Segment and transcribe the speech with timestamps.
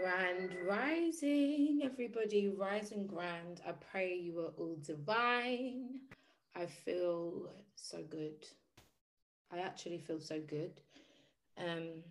[0.00, 3.60] Grand rising, everybody, rising grand.
[3.64, 6.00] I pray you are all divine.
[6.56, 8.44] I feel so good.
[9.52, 10.80] I actually feel so good.
[11.58, 12.02] Um,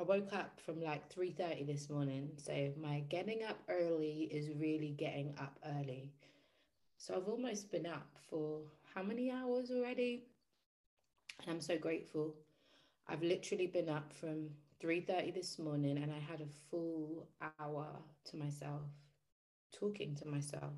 [0.00, 4.90] I woke up from like 3:30 this morning, so my getting up early is really
[4.98, 6.12] getting up early.
[6.98, 8.62] So I've almost been up for
[8.94, 10.24] how many hours already?
[11.42, 12.34] And I'm so grateful.
[13.06, 14.50] I've literally been up from
[14.82, 17.26] 3.30 this morning and I had a full
[17.58, 17.86] hour
[18.26, 18.82] to myself,
[19.72, 20.74] talking to myself,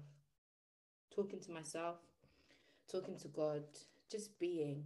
[1.15, 1.97] talking to myself,
[2.91, 3.65] talking to God,
[4.11, 4.85] just being.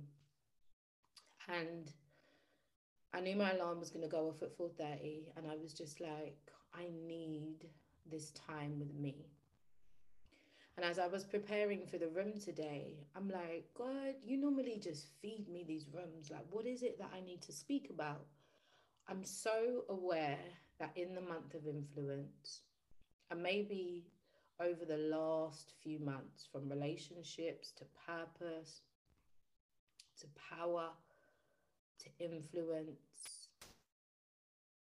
[1.47, 1.93] And
[3.13, 6.01] I knew my alarm was going to go off at 4.30 and I was just
[6.01, 6.39] like,
[6.75, 7.67] I need
[8.11, 9.27] this time with me.
[10.79, 15.09] And as I was preparing for the room today, I'm like, God, you normally just
[15.21, 16.31] feed me these rooms.
[16.31, 18.25] Like, what is it that I need to speak about?
[19.09, 20.39] I'm so aware
[20.79, 22.63] that in the month of influence,
[23.31, 24.05] and maybe
[24.61, 28.83] over the last few months, from relationships to purpose
[30.21, 30.89] to power
[31.99, 33.49] to influence,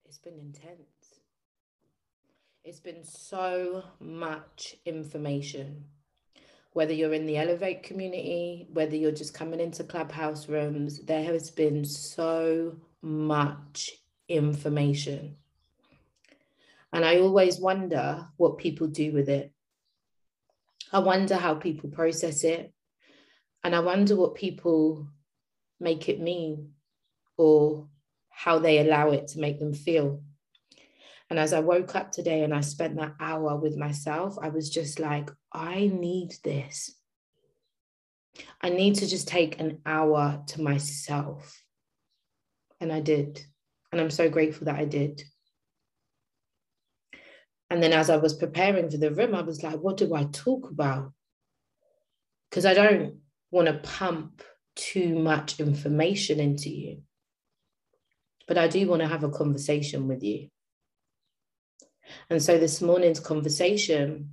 [0.05, 1.19] it's been intense.
[2.63, 5.85] It's been so much information.
[6.73, 11.49] Whether you're in the Elevate community, whether you're just coming into Clubhouse rooms, there has
[11.49, 13.91] been so much
[14.27, 15.35] information.
[16.93, 19.51] And I always wonder what people do with it.
[20.91, 22.73] I wonder how people process it.
[23.63, 25.07] And I wonder what people
[25.79, 26.71] make it mean
[27.37, 27.87] or
[28.29, 30.21] how they allow it to make them feel.
[31.29, 34.69] And as I woke up today and I spent that hour with myself, I was
[34.69, 36.95] just like, I need this.
[38.61, 41.63] I need to just take an hour to myself.
[42.79, 43.43] And I did.
[43.91, 45.23] And I'm so grateful that I did.
[47.69, 50.25] And then as I was preparing for the room, I was like, what do I
[50.25, 51.11] talk about?
[52.49, 53.17] Because I don't
[53.51, 54.41] want to pump
[54.75, 57.01] too much information into you.
[58.47, 60.49] But I do want to have a conversation with you.
[62.29, 64.31] And so this morning's conversation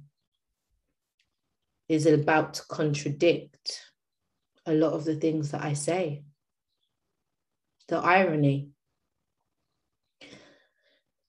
[1.88, 3.80] is about to contradict
[4.66, 6.24] a lot of the things that I say.
[7.88, 8.70] The irony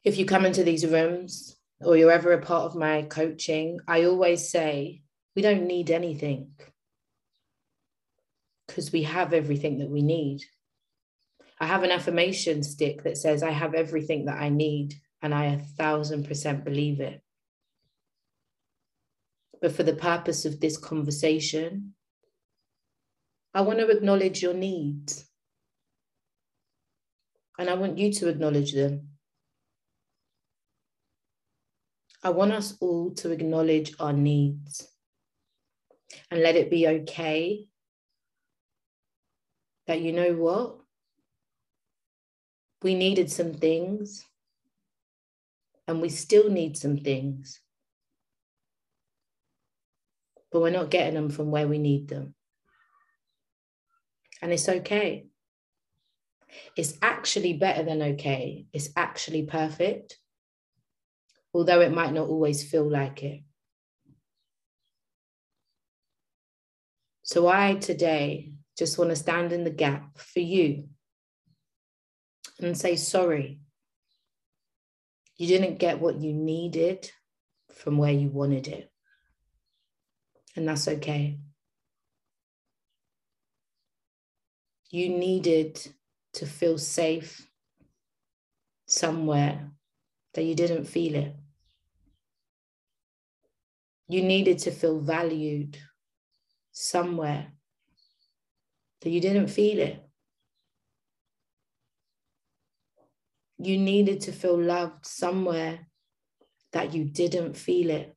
[0.07, 4.05] if you come into these rooms or you're ever a part of my coaching, I
[4.05, 5.01] always say
[5.35, 6.51] we don't need anything
[8.65, 10.43] because we have everything that we need.
[11.59, 15.45] I have an affirmation stick that says, I have everything that I need, and I
[15.47, 17.21] a thousand percent believe it.
[19.61, 21.93] But for the purpose of this conversation,
[23.53, 25.27] I want to acknowledge your needs.
[27.57, 29.09] And I want you to acknowledge them.
[32.23, 34.87] I want us all to acknowledge our needs
[36.29, 37.65] and let it be okay
[39.87, 40.77] that you know what?
[42.83, 44.25] We needed some things
[45.87, 47.59] and we still need some things,
[50.57, 52.33] but we're not getting them from where we need them.
[54.41, 55.27] And it's okay.
[56.75, 58.65] It's actually better than okay.
[58.73, 60.17] It's actually perfect
[61.57, 63.41] although it might not always feel like it.
[67.23, 70.87] So I today just want to stand in the gap for you
[72.59, 73.59] and say sorry.
[75.35, 77.11] You didn't get what you needed
[77.73, 78.91] from where you wanted it.
[80.57, 81.39] And that's okay.
[84.89, 85.93] You needed
[86.33, 87.49] to feel safe
[88.87, 89.71] somewhere
[90.33, 91.35] that you didn't feel it.
[94.09, 95.77] You needed to feel valued
[96.71, 97.53] somewhere
[99.01, 100.03] that you didn't feel it.
[103.59, 105.91] You needed to feel loved somewhere
[106.73, 108.16] that you didn't feel it.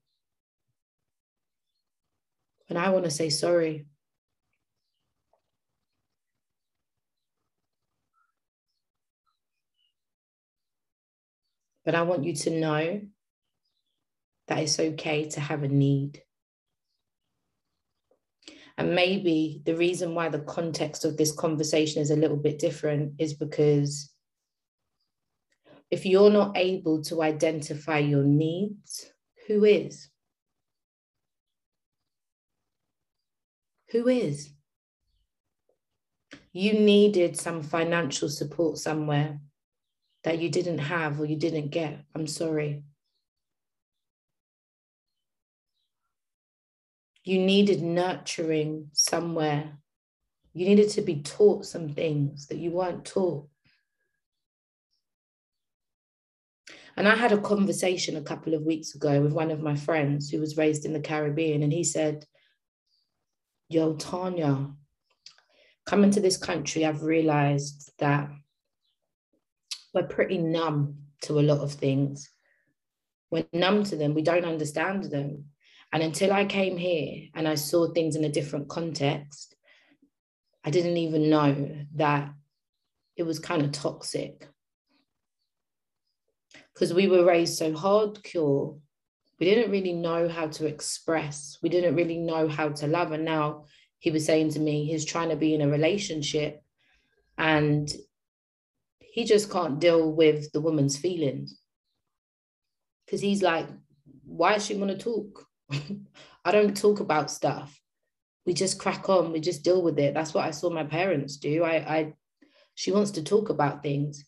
[2.71, 3.87] And I want to say sorry.
[11.85, 13.01] But I want you to know
[14.47, 16.23] that it's okay to have a need.
[18.79, 23.15] And maybe the reason why the context of this conversation is a little bit different
[23.19, 24.13] is because
[25.91, 29.11] if you're not able to identify your needs,
[29.49, 30.09] who is?
[33.93, 34.51] Who is?
[36.53, 39.41] You needed some financial support somewhere.
[40.23, 41.99] that you didn't have or you didn't get.
[42.15, 42.83] I'm sorry.
[47.25, 49.79] You needed nurturing somewhere.
[50.53, 53.47] You needed to be taught some things that you weren't taught.
[56.97, 60.29] And I had a conversation a couple of weeks ago with one of my friends
[60.29, 62.27] who was raised in the Caribbean, and he said,
[63.73, 64.69] Yo, Tanya,
[65.87, 68.29] coming to this country, I've realized that
[69.95, 72.29] we're pretty numb to a lot of things.
[73.31, 75.45] We're numb to them, we don't understand them.
[75.93, 79.55] And until I came here and I saw things in a different context,
[80.65, 82.29] I didn't even know that
[83.15, 84.49] it was kind of toxic.
[86.75, 88.81] Because we were raised so hardcore,
[89.41, 93.13] we didn't really know how to express, we didn't really know how to love.
[93.13, 93.65] And now
[93.99, 96.63] he was saying to me, he's trying to be in a relationship
[97.39, 97.91] and
[98.99, 101.59] he just can't deal with the woman's feelings.
[103.07, 103.67] Because he's like,
[104.25, 105.47] why does she want to talk?
[106.45, 107.81] I don't talk about stuff.
[108.45, 110.13] We just crack on, we just deal with it.
[110.13, 111.65] That's what I saw my parents do.
[111.65, 112.13] I, I
[112.75, 114.25] she wants to talk about things.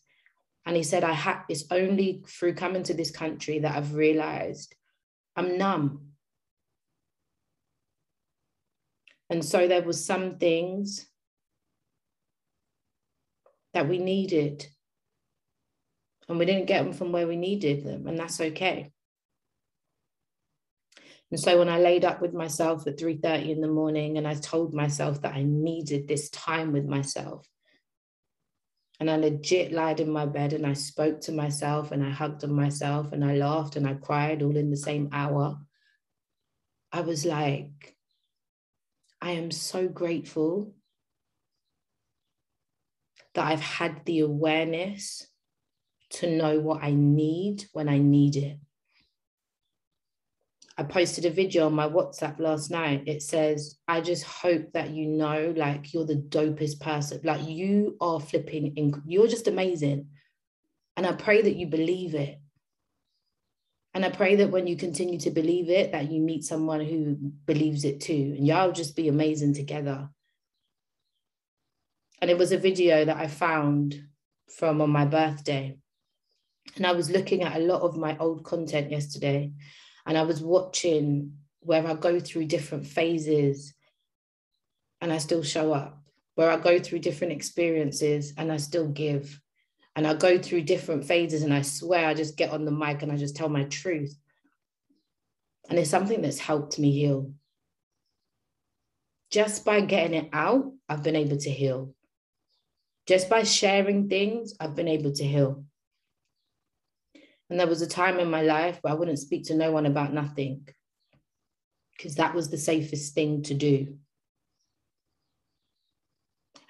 [0.65, 4.75] And he said, I had it's only through coming to this country that I've realized
[5.35, 6.13] I'm numb.
[9.29, 11.07] And so there were some things
[13.73, 14.67] that we needed.
[16.29, 18.91] And we didn't get them from where we needed them, and that's okay.
[21.31, 24.35] And so when I laid up with myself at 3:30 in the morning and I
[24.35, 27.49] told myself that I needed this time with myself.
[29.03, 32.45] And I legit lied in my bed and I spoke to myself and I hugged
[32.45, 35.59] on myself and I laughed and I cried all in the same hour.
[36.89, 37.97] I was like,
[39.21, 40.73] I am so grateful
[43.33, 45.27] that I've had the awareness
[46.11, 48.57] to know what I need when I need it.
[50.75, 53.03] I posted a video on my WhatsApp last night.
[53.05, 57.19] It says, I just hope that you know, like, you're the dopest person.
[57.23, 60.07] Like, you are flipping, inc- you're just amazing.
[60.97, 62.39] And I pray that you believe it.
[63.93, 67.17] And I pray that when you continue to believe it, that you meet someone who
[67.45, 68.33] believes it too.
[68.35, 70.09] And y'all just be amazing together.
[72.19, 74.01] And it was a video that I found
[74.57, 75.77] from on my birthday.
[76.75, 79.51] And I was looking at a lot of my old content yesterday
[80.05, 83.73] and I was watching where I go through different phases
[85.01, 86.01] and I still show up,
[86.35, 89.39] where I go through different experiences and I still give.
[89.95, 93.03] And I go through different phases and I swear I just get on the mic
[93.03, 94.15] and I just tell my truth.
[95.69, 97.31] And it's something that's helped me heal.
[99.31, 101.93] Just by getting it out, I've been able to heal.
[103.07, 105.63] Just by sharing things, I've been able to heal.
[107.49, 109.85] And there was a time in my life where I wouldn't speak to no one
[109.85, 110.67] about nothing
[111.95, 113.97] because that was the safest thing to do.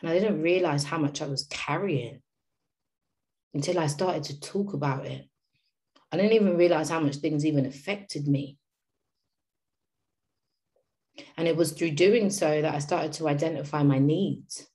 [0.01, 2.21] And I didn't realize how much I was carrying
[3.53, 5.25] until I started to talk about it.
[6.11, 8.57] I didn't even realize how much things even affected me.
[11.37, 14.67] And it was through doing so that I started to identify my needs.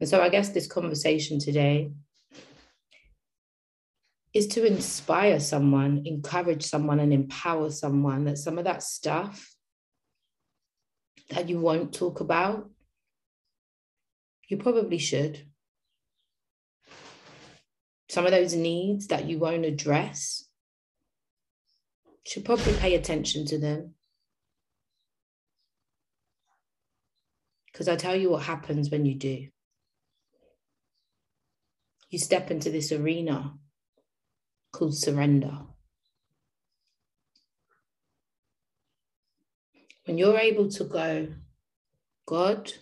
[0.00, 1.92] And so I guess this conversation today
[4.34, 9.54] is to inspire someone, encourage someone, and empower someone that some of that stuff
[11.30, 12.70] that you won't talk about,
[14.48, 15.46] you probably should.
[18.08, 20.44] Some of those needs that you won't address,
[22.26, 23.94] should probably pay attention to them.
[27.66, 29.48] Because I tell you what happens when you do.
[32.10, 33.54] You step into this arena
[34.72, 35.58] called surrender.
[40.06, 41.28] When you're able to go,
[42.26, 42.72] God,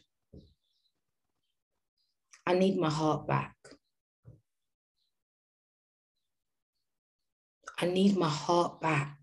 [2.47, 3.55] I need my heart back.
[7.79, 9.17] I need my heart back.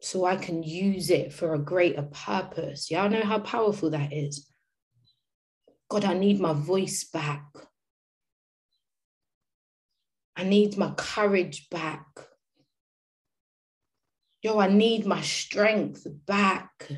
[0.00, 2.90] So I can use it for a greater purpose.
[2.90, 4.50] Y'all know how powerful that is.
[5.88, 7.44] God, I need my voice back.
[10.40, 12.06] I need my courage back.
[14.42, 16.88] Yo, I need my strength back.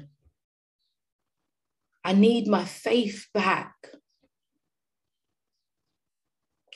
[2.05, 3.75] I need my faith back.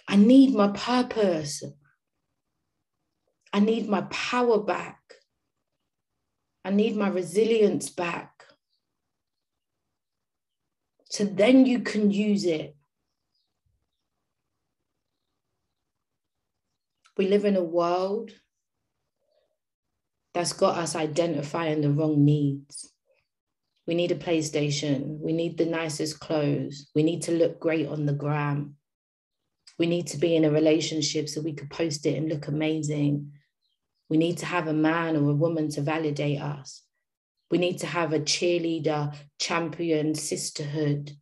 [0.09, 1.63] I need my purpose.
[3.53, 4.99] I need my power back.
[6.65, 8.43] I need my resilience back.
[11.11, 12.76] So then you can use it.
[17.17, 18.33] We live in a world
[20.35, 22.93] that's got us identifying the wrong needs.
[23.87, 25.19] We need a PlayStation.
[25.21, 26.91] We need the nicest clothes.
[26.95, 28.75] We need to look great on the gram.
[29.79, 33.33] We need to be in a relationship so we could post it and look amazing.
[34.11, 36.83] We need to have a man or a woman to validate us.
[37.51, 41.13] We need to have a cheerleader, champion, sisterhood.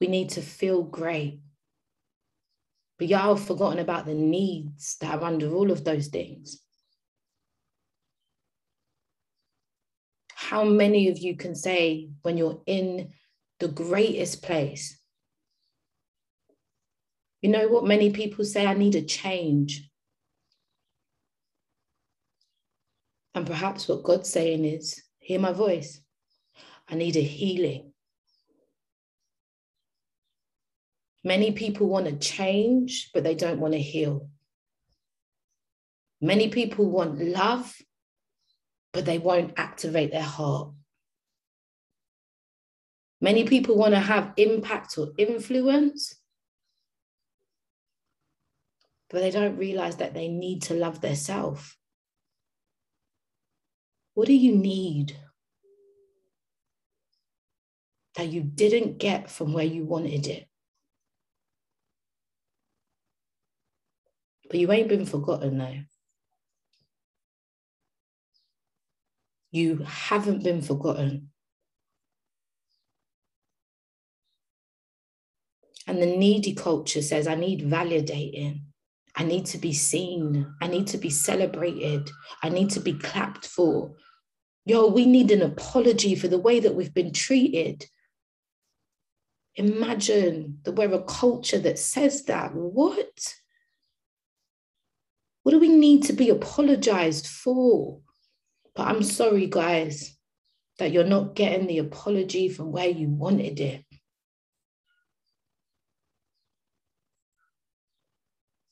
[0.00, 1.40] We need to feel great.
[2.98, 6.60] But y'all have forgotten about the needs that are under all of those things.
[10.34, 13.12] How many of you can say when you're in
[13.60, 14.98] the greatest place?
[17.40, 18.66] You know what many people say?
[18.66, 19.88] I need a change.
[23.34, 26.00] And perhaps what God's saying is, hear my voice.
[26.88, 27.87] I need a healing.
[31.24, 34.28] Many people want to change, but they don't want to heal.
[36.20, 37.74] Many people want love,
[38.92, 40.72] but they won't activate their heart.
[43.20, 46.14] Many people want to have impact or influence,
[49.10, 51.76] but they don't realize that they need to love themselves.
[54.14, 55.16] What do you need
[58.16, 60.47] that you didn't get from where you wanted it?
[64.48, 65.78] But you ain't been forgotten though.
[69.50, 71.30] You haven't been forgotten.
[75.86, 78.60] And the needy culture says, I need validating.
[79.16, 80.54] I need to be seen.
[80.60, 82.10] I need to be celebrated.
[82.42, 83.94] I need to be clapped for
[84.68, 87.86] yo, we need an apology for the way that we've been treated.
[89.56, 92.54] Imagine that we're a culture that says that.
[92.54, 93.34] What?
[95.48, 98.00] What do we need to be apologized for?
[98.76, 100.14] But I'm sorry, guys,
[100.78, 103.82] that you're not getting the apology from where you wanted it.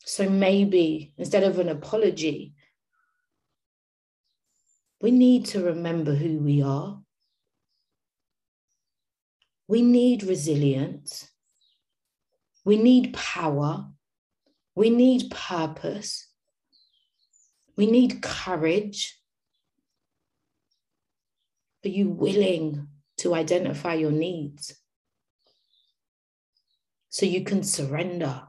[0.00, 2.52] So maybe instead of an apology,
[5.00, 7.00] we need to remember who we are.
[9.66, 11.26] We need resilience.
[12.66, 13.86] We need power.
[14.74, 16.34] We need purpose.
[17.76, 19.20] We need courage.
[21.84, 24.74] Are you willing to identify your needs
[27.10, 28.42] so you can surrender?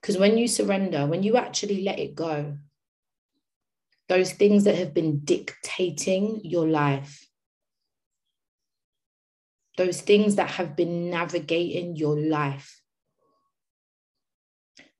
[0.00, 2.56] Because when you surrender, when you actually let it go,
[4.08, 7.26] those things that have been dictating your life,
[9.76, 12.79] those things that have been navigating your life.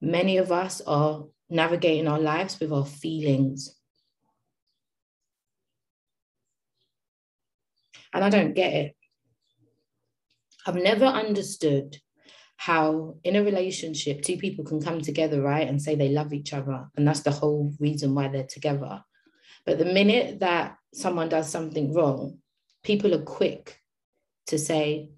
[0.01, 3.77] Many of us are navigating our lives with our feelings.
[8.13, 8.97] And I don't get it.
[10.67, 11.99] I've never understood
[12.61, 16.53] how in a relationship two people can come together right and say they love each
[16.53, 19.03] other and that's the whole reason why they're together
[19.65, 22.37] but the minute that someone does something wrong
[22.83, 23.81] people are quick
[24.47, 25.09] to say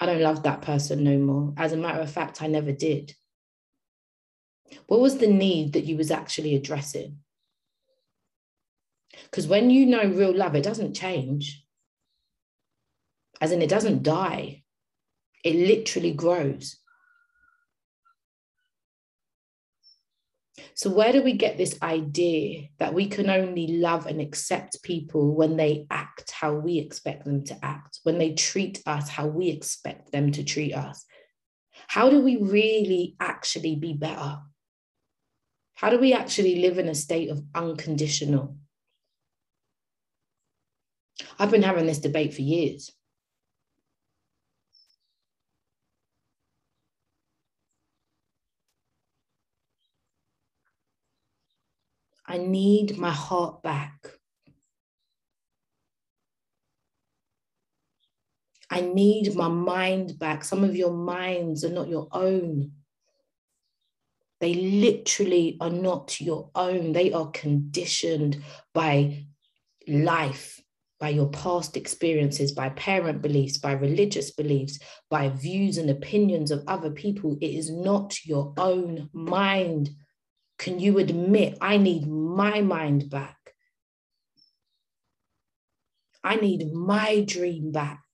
[0.00, 3.14] i don't love that person no more as a matter of fact i never did
[4.86, 7.18] what was the need that you was actually addressing
[9.30, 11.64] because when you know real love it doesn't change
[13.40, 14.62] as in it doesn't die
[15.44, 16.76] it literally grows
[20.74, 25.34] So, where do we get this idea that we can only love and accept people
[25.34, 29.48] when they act how we expect them to act, when they treat us how we
[29.48, 31.04] expect them to treat us?
[31.88, 34.38] How do we really actually be better?
[35.76, 38.56] How do we actually live in a state of unconditional?
[41.38, 42.92] I've been having this debate for years.
[52.26, 54.08] I need my heart back.
[58.70, 60.42] I need my mind back.
[60.42, 62.72] Some of your minds are not your own.
[64.40, 66.92] They literally are not your own.
[66.92, 68.42] They are conditioned
[68.74, 69.26] by
[69.88, 70.60] life,
[71.00, 74.78] by your past experiences, by parent beliefs, by religious beliefs,
[75.10, 77.38] by views and opinions of other people.
[77.40, 79.90] It is not your own mind.
[80.58, 83.36] Can you admit, I need my mind back?
[86.22, 88.05] I need my dream back.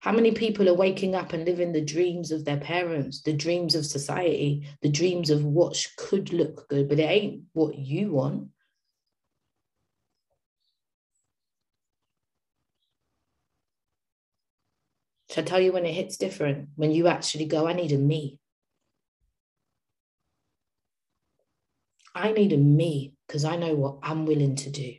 [0.00, 3.74] How many people are waking up and living the dreams of their parents, the dreams
[3.74, 8.48] of society, the dreams of what could look good, but it ain't what you want?
[15.30, 16.70] Shall I tell you when it hits different?
[16.76, 18.38] When you actually go, I need a me.
[22.14, 24.94] I need a me because I know what I'm willing to do.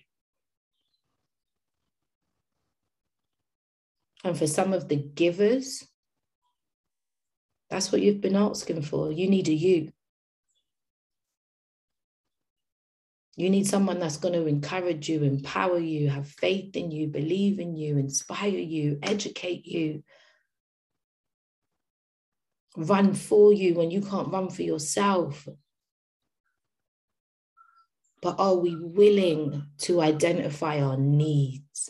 [4.23, 5.85] And for some of the givers,
[7.69, 9.11] that's what you've been asking for.
[9.11, 9.91] You need a you.
[13.37, 17.59] You need someone that's going to encourage you, empower you, have faith in you, believe
[17.59, 20.03] in you, inspire you, educate you,
[22.75, 25.47] run for you when you can't run for yourself.
[28.21, 31.89] But are we willing to identify our needs?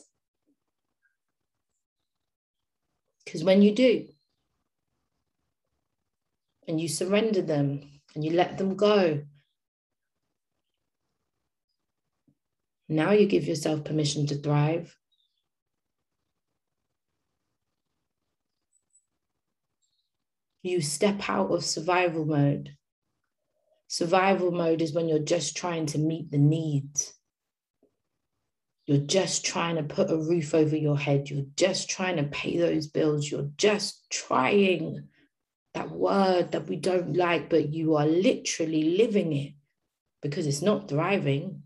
[3.32, 4.10] Because when you do,
[6.68, 9.24] and you surrender them and you let them go,
[12.90, 14.94] now you give yourself permission to thrive.
[20.62, 22.76] You step out of survival mode.
[23.88, 27.14] Survival mode is when you're just trying to meet the needs.
[28.88, 31.30] You're just trying to put a roof over your head.
[31.30, 33.30] You're just trying to pay those bills.
[33.30, 35.08] You're just trying
[35.74, 39.54] that word that we don't like, but you are literally living it
[40.22, 41.64] because it's not thriving.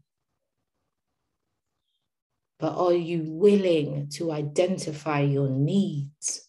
[2.60, 6.48] But are you willing to identify your needs?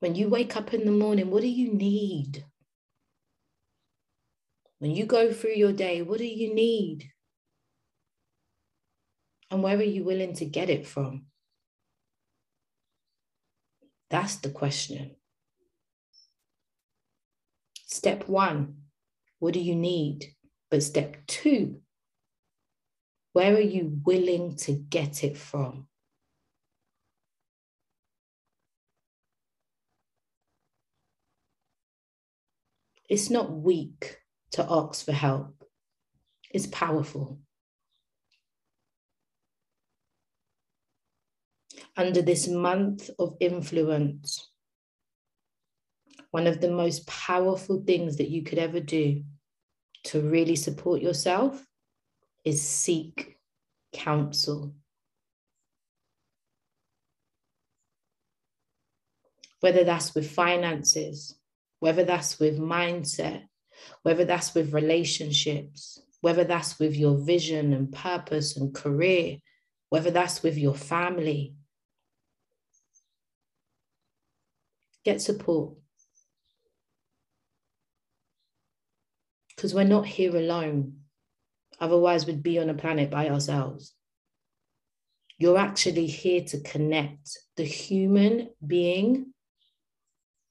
[0.00, 2.44] When you wake up in the morning, what do you need?
[4.80, 7.12] When you go through your day, what do you need?
[9.50, 11.26] And where are you willing to get it from?
[14.08, 15.16] That's the question.
[17.74, 18.76] Step one,
[19.38, 20.34] what do you need?
[20.70, 21.82] But step two,
[23.34, 25.88] where are you willing to get it from?
[33.10, 34.19] It's not weak
[34.52, 35.64] to ask for help
[36.52, 37.38] is powerful.
[41.96, 44.50] Under this month of influence,
[46.30, 49.22] one of the most powerful things that you could ever do
[50.04, 51.64] to really support yourself
[52.44, 53.36] is seek
[53.92, 54.74] counsel.
[59.60, 61.36] Whether that's with finances,
[61.80, 63.42] whether that's with mindset,
[64.02, 69.38] whether that's with relationships, whether that's with your vision and purpose and career,
[69.88, 71.54] whether that's with your family.
[75.04, 75.74] Get support.
[79.54, 81.00] Because we're not here alone.
[81.80, 83.94] Otherwise, we'd be on a planet by ourselves.
[85.38, 89.32] You're actually here to connect the human being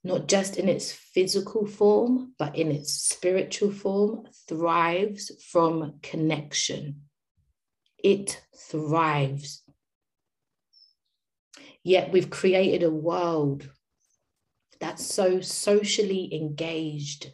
[0.10, 7.04] not just in its physical form, but in its spiritual form, thrives from connection.
[8.04, 9.62] It thrives.
[11.84, 13.70] Yet we've created a world
[14.80, 17.32] that's so socially engaged,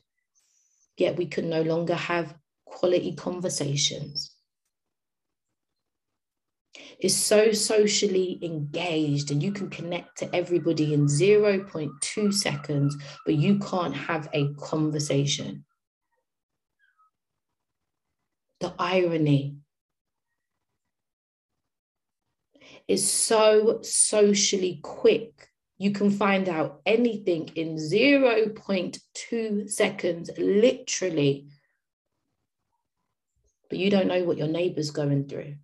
[0.97, 2.35] yet we can no longer have
[2.65, 4.34] quality conversations
[6.99, 13.59] is so socially engaged and you can connect to everybody in 0.2 seconds, but you
[13.59, 15.65] can't have a conversation.
[18.59, 19.57] The irony
[22.87, 25.49] is so socially quick.
[25.77, 31.47] You can find out anything in 0.2 seconds, literally.
[33.69, 35.55] But you don't know what your neighbor's going through.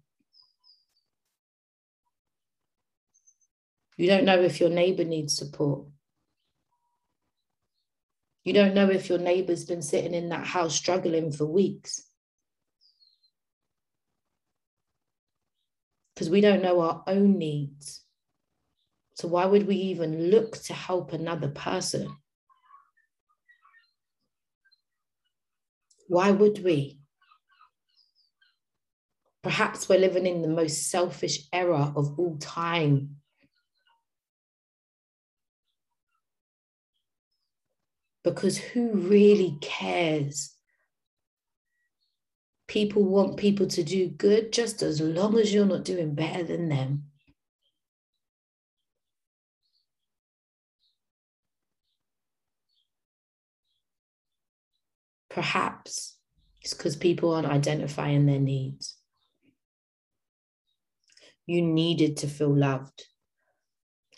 [3.98, 5.86] You don't know if your neighbor needs support.
[8.44, 12.02] You don't know if your neighbor's been sitting in that house struggling for weeks.
[16.16, 18.04] Because we don't know our own needs.
[19.16, 22.16] So, why would we even look to help another person?
[26.08, 27.00] Why would we?
[29.44, 33.21] Perhaps we're living in the most selfish era of all time.
[38.24, 40.56] Because who really cares?
[42.72, 46.70] people want people to do good just as long as you're not doing better than
[46.70, 47.04] them.
[55.30, 56.16] Perhaps
[56.62, 58.96] it's because people aren't identifying their needs.
[61.46, 63.06] You needed to feel loved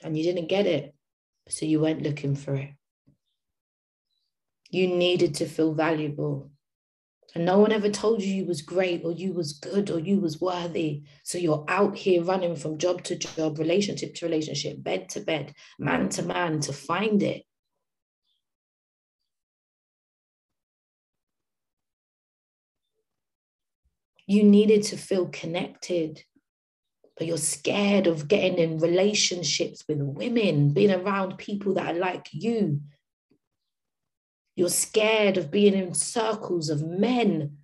[0.03, 0.93] and you didn't get it.
[1.49, 2.69] So you went looking for it.
[4.73, 6.49] You needed to feel valuable.
[7.35, 10.19] And no one ever told you you was great or you was good or you
[10.19, 11.03] was worthy.
[11.21, 15.53] So you're out here running from job to job, relationship to relationship, bed to bed,
[15.77, 17.43] man to man to find it.
[24.25, 26.23] You needed to feel connected,
[27.15, 32.27] but you're scared of getting in relationships with women, being around people that are like
[32.31, 32.81] you.
[34.55, 37.57] You're scared of being in circles of men,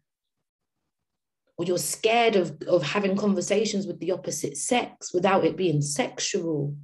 [1.57, 6.75] or you're scared of, of having conversations with the opposite sex without it being sexual.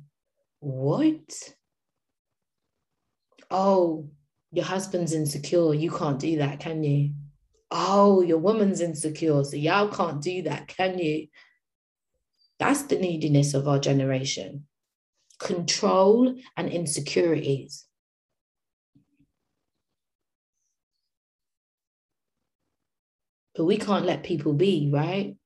[0.60, 1.54] What?
[3.50, 4.10] Oh,
[4.52, 5.74] your husband's insecure.
[5.74, 7.12] You can't do that, can you?
[7.72, 11.28] oh, your woman's insecure, so y'all can't do that, can you?
[12.60, 14.66] That's the neediness of our generation
[15.38, 17.86] control and insecurities.
[23.56, 25.38] But we can't let people be, right?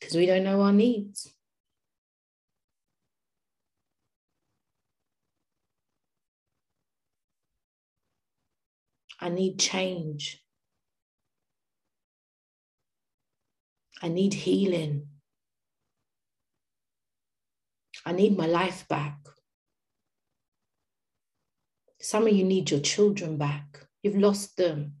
[0.00, 1.32] Because we don't know our needs.
[9.20, 10.42] I need change.
[14.02, 15.06] I need healing.
[18.04, 19.31] I need my life back.
[22.02, 23.86] Some of you need your children back.
[24.02, 24.94] You've lost them.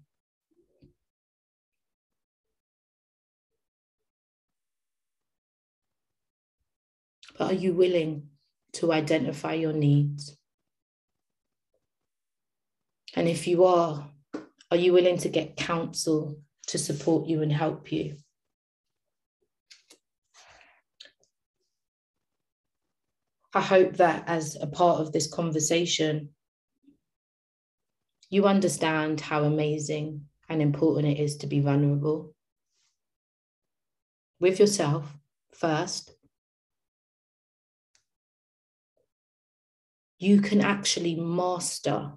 [7.36, 8.28] But are you willing
[8.74, 10.36] to identify your needs?
[13.16, 14.08] And if you are,
[14.70, 18.14] are you willing to get counsel to support you and help you?
[23.52, 26.28] I hope that as a part of this conversation,
[28.32, 32.34] you understand how amazing and important it is to be vulnerable
[34.40, 35.14] with yourself
[35.52, 36.14] first.
[40.18, 42.12] You can actually master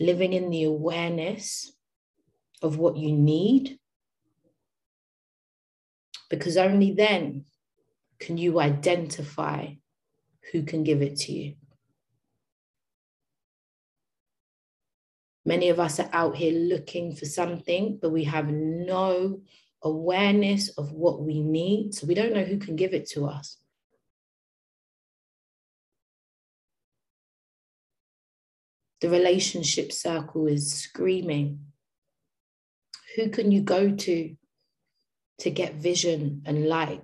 [0.00, 1.70] living in the awareness
[2.62, 3.78] of what you need.
[6.30, 7.44] Because only then
[8.18, 9.74] can you identify
[10.52, 11.54] who can give it to you.
[15.44, 19.40] Many of us are out here looking for something, but we have no
[19.82, 21.94] awareness of what we need.
[21.94, 23.58] So we don't know who can give it to us.
[29.00, 31.58] The relationship circle is screaming.
[33.16, 34.36] Who can you go to
[35.40, 37.02] to get vision and light?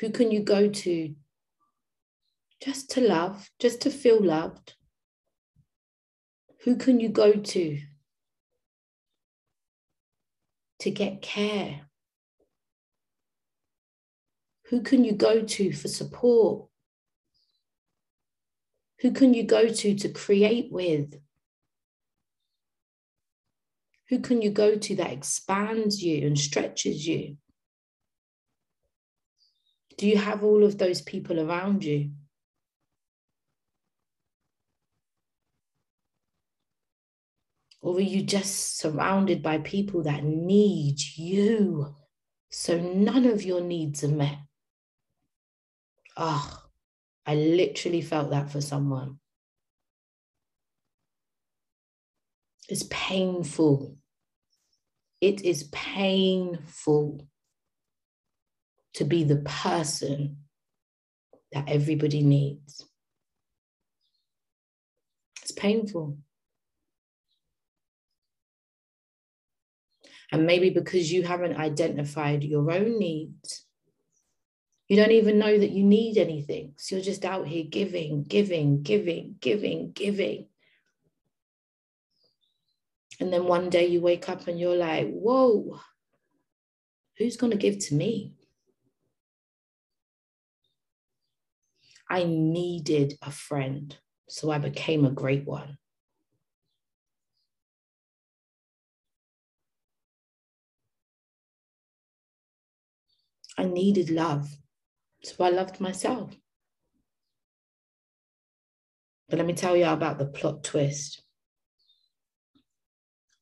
[0.00, 1.14] Who can you go to
[2.60, 4.74] just to love, just to feel loved?
[6.64, 7.78] Who can you go to
[10.78, 11.82] to get care?
[14.70, 16.68] Who can you go to for support?
[19.00, 21.20] Who can you go to to create with?
[24.08, 27.36] Who can you go to that expands you and stretches you?
[29.98, 32.12] Do you have all of those people around you?
[37.84, 41.94] Or are you just surrounded by people that need you
[42.48, 44.38] so none of your needs are met?
[46.16, 46.70] Ah, oh,
[47.26, 49.18] I literally felt that for someone.
[52.70, 53.98] It's painful.
[55.20, 57.28] It is painful
[58.94, 60.38] to be the person
[61.52, 62.82] that everybody needs.
[65.42, 66.16] It's painful.
[70.32, 73.66] And maybe because you haven't identified your own needs,
[74.88, 76.74] you don't even know that you need anything.
[76.76, 80.46] So you're just out here giving, giving, giving, giving, giving.
[83.20, 85.80] And then one day you wake up and you're like, whoa,
[87.16, 88.32] who's going to give to me?
[92.08, 93.96] I needed a friend.
[94.28, 95.78] So I became a great one.
[103.56, 104.48] I needed love.
[105.22, 106.34] So I loved myself.
[109.28, 111.22] But let me tell you about the plot twist.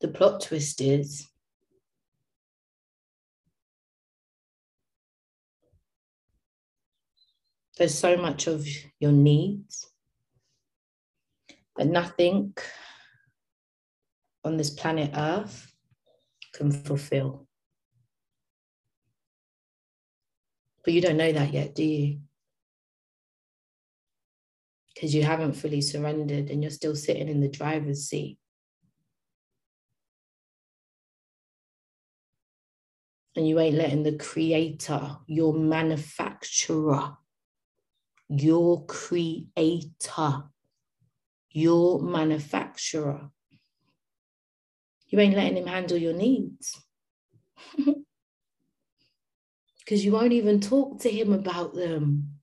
[0.01, 1.29] The plot twist is
[7.79, 8.66] there's so much of
[9.01, 9.90] your needs
[11.77, 12.55] that nothing
[14.44, 15.72] on this planet Earth
[16.53, 17.46] can fulfill.
[20.85, 22.21] But you don't know that yet, do you?
[24.95, 28.38] Because you haven't fully surrendered and you're still sitting in the driver's seat.
[33.35, 37.16] And you ain't letting the creator, your manufacturer,
[38.29, 40.42] your creator,
[41.51, 43.31] your manufacturer,
[45.12, 46.81] you ain't letting him handle your needs.
[49.92, 52.38] because you won't even talk to him about them.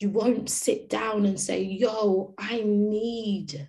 [0.00, 3.68] You won't sit down and say, Yo, I need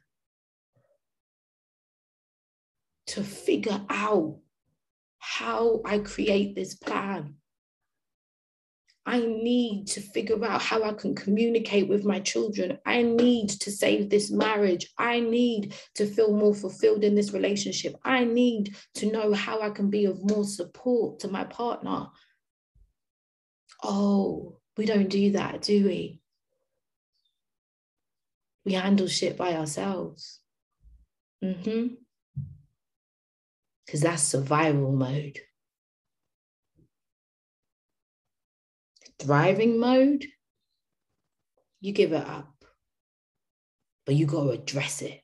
[3.08, 4.38] to figure out
[5.20, 7.37] how I create this plan.
[9.08, 12.78] I need to figure out how I can communicate with my children.
[12.86, 14.92] I need to save this marriage.
[14.98, 17.96] I need to feel more fulfilled in this relationship.
[18.04, 22.08] I need to know how I can be of more support to my partner.
[23.82, 26.20] Oh, we don't do that, do we?
[28.66, 30.42] We handle shit by ourselves.
[31.42, 31.94] Mm-hmm.
[33.86, 35.40] Because that's survival mode.
[39.20, 40.26] Thriving mode,
[41.80, 42.54] you give it up.
[44.06, 45.22] But you got to address it.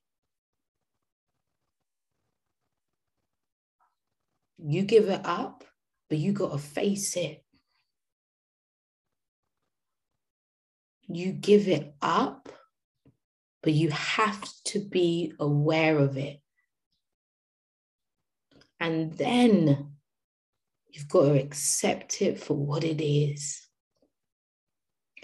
[4.58, 5.64] You give it up,
[6.10, 7.44] but you got to face it.
[11.08, 12.50] You give it up,
[13.62, 16.40] but you have to be aware of it.
[18.80, 19.94] And then
[20.90, 23.63] you've got to accept it for what it is.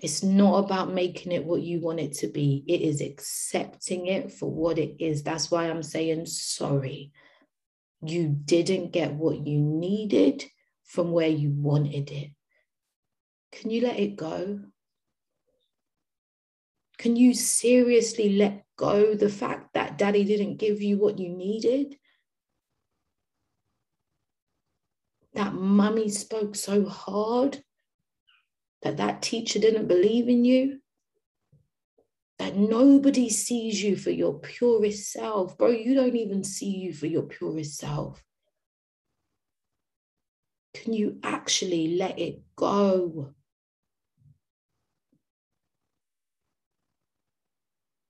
[0.02, 2.64] It's not about making it what you want it to be.
[2.68, 5.24] It is accepting it for what it is.
[5.24, 7.12] That's why I'm saying sorry.
[8.02, 10.46] You didn't get what you needed
[10.86, 12.32] from where you wanted it.
[13.52, 14.62] Can you let it go?
[16.98, 21.98] Can you seriously let go the fact that daddy didn't give you what you needed?
[25.34, 27.62] That mummy spoke so hard
[28.82, 30.80] that that teacher didn't believe in you,
[32.38, 35.58] that nobody sees you for your purest self.
[35.58, 38.24] Bro, you don't even see you for your purest self.
[40.74, 43.34] Can you actually let it go?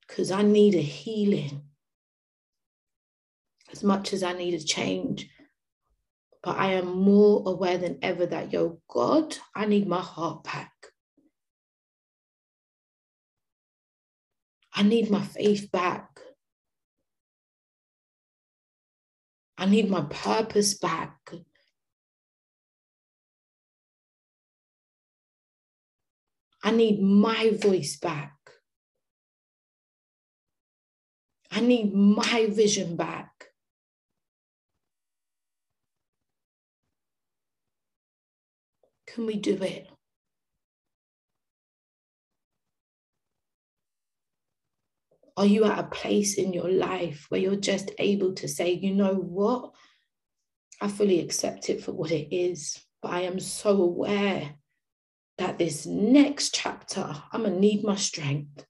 [0.08, 1.62] Because I need a healing
[3.72, 5.30] as much as I need a change.
[6.50, 10.72] But I am more aware than ever that, yo, God, I need my heart back.
[14.74, 16.10] I need my faith back.
[19.60, 21.20] I need my purpose back.
[26.64, 28.34] I need my voice back.
[31.52, 33.39] I need my vision back.
[39.20, 39.86] Can we do it?
[45.36, 48.96] Are you at a place in your life where you're just able to say, you
[48.96, 49.74] know what?
[50.80, 54.56] I fully accept it for what it is, but I am so aware
[55.38, 58.66] that this next chapter, I'm going to need my strength.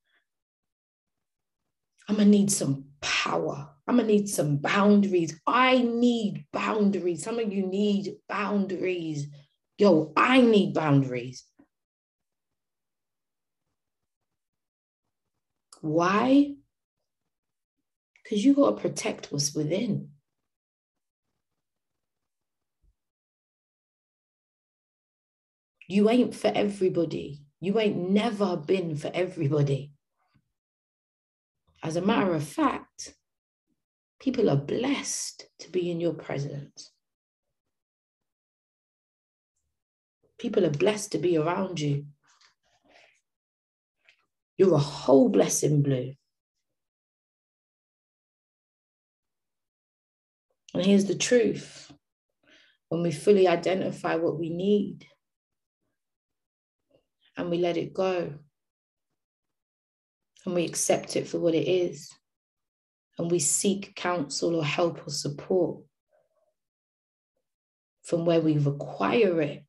[2.08, 3.70] I'm going to need some power.
[3.88, 5.40] I'm going to need some boundaries.
[5.46, 7.24] I need boundaries.
[7.24, 9.28] Some of you need boundaries.
[9.80, 11.46] Yo, I need boundaries.
[15.80, 16.56] Why?
[18.22, 20.10] Because you got to protect what's within.
[25.88, 27.46] You ain't for everybody.
[27.62, 29.94] You ain't never been for everybody.
[31.82, 33.14] As a matter of fact,
[34.20, 36.92] people are blessed to be in your presence.
[40.40, 42.06] People are blessed to be around you.
[44.58, 46.14] You're a whole blessing, Blue.
[50.74, 51.92] And here's the truth
[52.90, 55.06] when we fully identify what we need
[57.38, 58.34] and we let it go
[60.46, 62.12] and we accept it for what it is
[63.18, 65.84] and we seek counsel or help or support
[68.04, 69.64] from where we require it,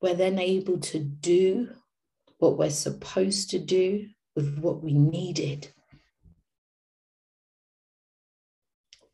[0.00, 1.68] we're then able to do
[2.38, 5.68] what we're supposed to do with what we needed.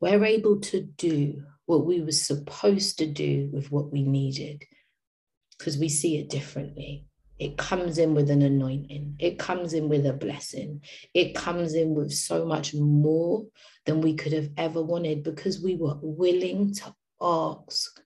[0.01, 4.65] We're able to do what we were supposed to do with what we needed
[5.57, 7.07] because we see it differently.
[7.39, 9.17] It comes in with an anointing.
[9.19, 10.83] It comes in with a blessing.
[11.15, 13.47] It comes in with so much more
[13.87, 18.02] than we could have ever wanted because we were willing to ask.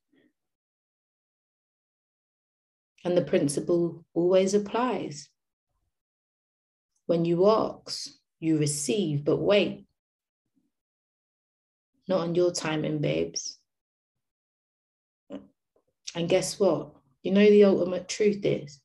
[3.07, 5.29] And the principle always applies.
[7.07, 8.09] When you ask,
[8.41, 9.87] you receive, but wait,
[12.09, 13.61] not on your timing, babes.
[16.17, 16.97] And guess what?
[17.23, 18.81] You know, the ultimate truth is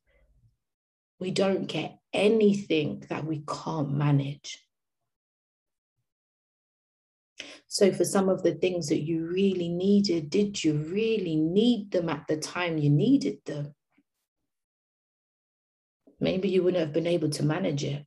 [1.20, 4.64] we don't get anything that we can't manage.
[7.68, 12.08] So, for some of the things that you really needed, did you really need them
[12.08, 13.74] at the time you needed them?
[16.22, 18.06] Maybe you wouldn't have been able to manage it.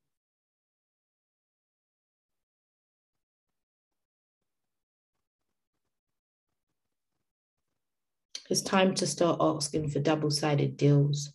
[8.49, 11.33] It's time to start asking for double sided deals.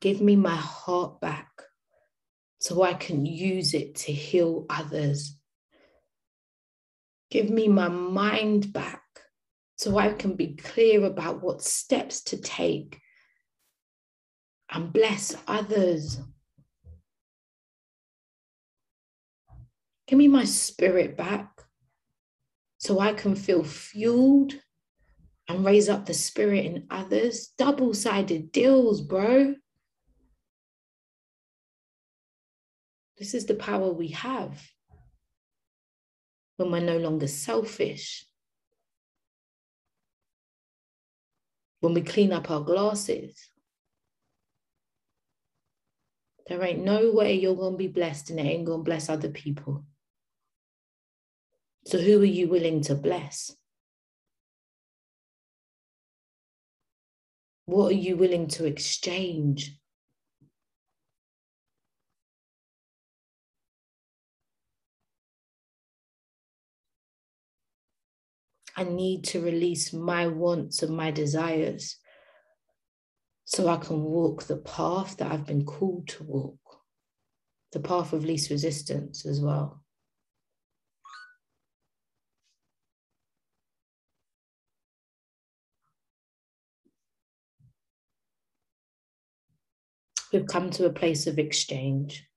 [0.00, 1.48] Give me my heart back
[2.60, 5.36] so I can use it to heal others.
[7.32, 9.02] Give me my mind back
[9.76, 13.00] so I can be clear about what steps to take
[14.70, 16.20] and bless others.
[20.06, 21.62] Give me my spirit back
[22.78, 24.54] so I can feel fueled
[25.48, 27.48] and raise up the spirit in others.
[27.58, 29.54] Double sided deals, bro.
[33.18, 34.62] This is the power we have
[36.56, 38.26] when we're no longer selfish.
[41.80, 43.50] When we clean up our glasses.
[46.48, 49.10] There ain't no way you're going to be blessed and it ain't going to bless
[49.10, 49.84] other people.
[51.84, 53.54] So, who are you willing to bless?
[57.66, 59.78] What are you willing to exchange?
[68.74, 71.98] I need to release my wants and my desires
[73.50, 76.60] so I can walk the path that I've been called to walk,
[77.72, 79.82] the path of least resistance as well.
[90.30, 92.28] We've come to a place of exchange.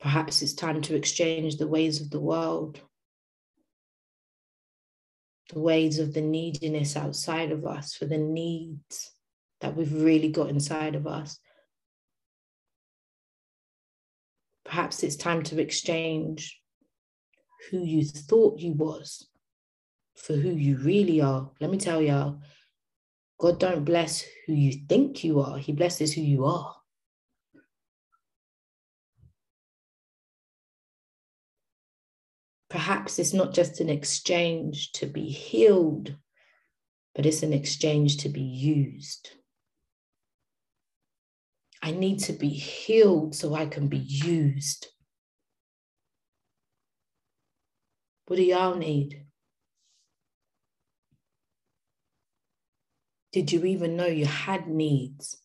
[0.00, 2.80] Perhaps it's time to exchange the ways of the world,
[5.52, 9.12] the ways of the neediness outside of us for the needs
[9.60, 11.38] that we've really got inside of us.
[14.64, 16.60] Perhaps it's time to exchange
[17.70, 19.28] who you thought you was
[20.16, 21.50] for who you really are.
[21.60, 22.40] Let me tell y'all,
[23.38, 26.74] God don't bless who you think you are, He blesses who you are.
[32.68, 36.16] Perhaps it's not just an exchange to be healed,
[37.14, 39.30] but it's an exchange to be used.
[41.82, 44.88] I need to be healed so I can be used.
[48.26, 49.22] What do y'all need?
[53.32, 55.36] Did you even know you had needs?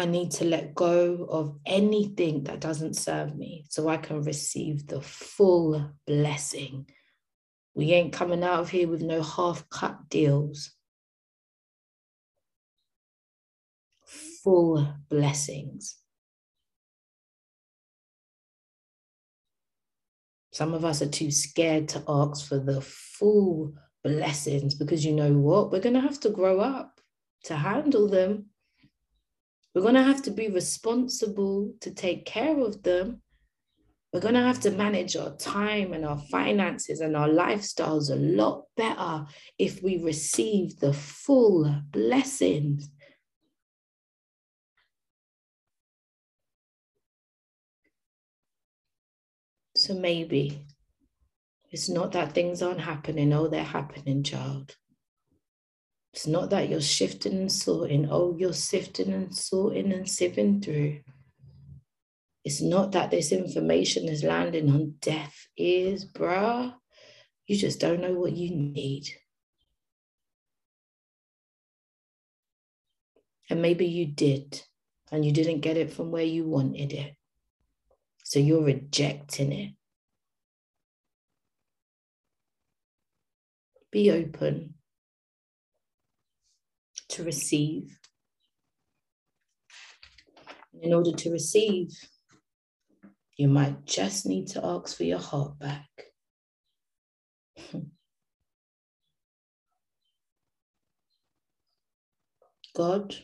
[0.00, 4.86] I need to let go of anything that doesn't serve me so I can receive
[4.86, 6.86] the full blessing.
[7.74, 10.72] We ain't coming out of here with no half cut deals.
[14.42, 15.98] Full blessings.
[20.52, 25.34] Some of us are too scared to ask for the full blessings because you know
[25.34, 25.70] what?
[25.70, 27.00] We're going to have to grow up
[27.44, 28.49] to handle them.
[29.74, 33.22] We're going to have to be responsible to take care of them.
[34.12, 38.16] We're going to have to manage our time and our finances and our lifestyles a
[38.16, 42.90] lot better if we receive the full blessings.
[49.76, 50.66] So maybe
[51.70, 53.32] it's not that things aren't happening.
[53.32, 54.76] Oh, they're happening, child.
[56.12, 58.08] It's not that you're shifting and sorting.
[58.10, 61.00] Oh, you're sifting and sorting and sieving through.
[62.44, 66.74] It's not that this information is landing on deaf ears, bruh.
[67.46, 69.08] You just don't know what you need.
[73.48, 74.62] And maybe you did,
[75.10, 77.14] and you didn't get it from where you wanted it.
[78.24, 79.74] So you're rejecting it.
[83.90, 84.74] Be open
[87.10, 87.96] to receive.
[90.82, 91.88] In order to receive,
[93.36, 95.88] you might just need to ask for your heart back.
[102.76, 103.16] God,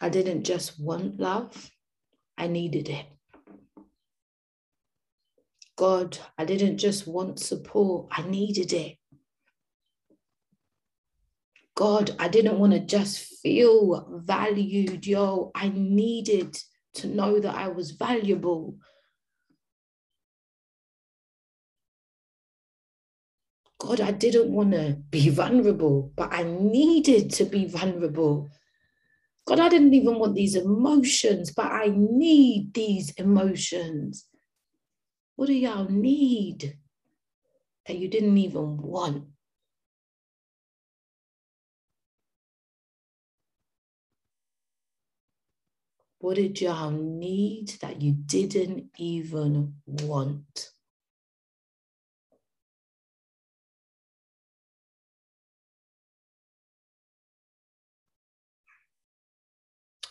[0.00, 1.70] I didn't just want love,
[2.38, 3.06] I needed it.
[5.76, 8.96] God, I didn't just want support, I needed it.
[11.76, 15.06] God, I didn't want to just feel valued.
[15.06, 16.56] Yo, I needed
[16.94, 18.76] to know that I was valuable.
[23.78, 28.48] God, I didn't want to be vulnerable, but I needed to be vulnerable.
[29.46, 34.26] God, I didn't even want these emotions, but I need these emotions.
[35.36, 36.78] What do y'all need
[37.86, 39.24] that you didn't even want?
[46.24, 50.70] What did y'all need that you didn't even want?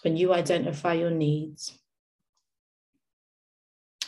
[0.04, 1.80] When you identify your needs,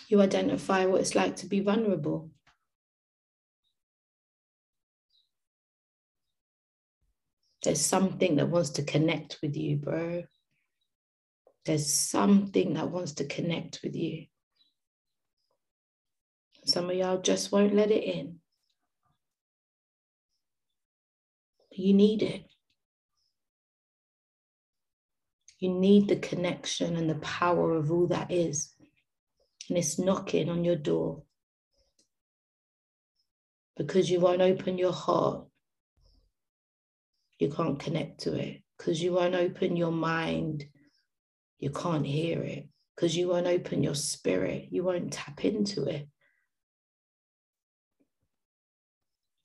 [0.08, 2.30] you identify what it's like to be vulnerable.
[7.64, 10.26] There's something that wants to connect with you, bro.
[11.66, 14.28] There's something that wants to connect with you.
[16.66, 18.40] Some of y'all just won't let it in.
[21.72, 22.46] You need it.
[25.60, 28.74] You need the connection and the power of all that is.
[29.70, 31.24] And it's knocking on your door.
[33.76, 35.48] Because you won't open your heart,
[37.40, 38.62] you can't connect to it.
[38.78, 40.66] Because you won't open your mind,
[41.60, 46.08] you can't hear it because you won't open your spirit, you won't tap into it.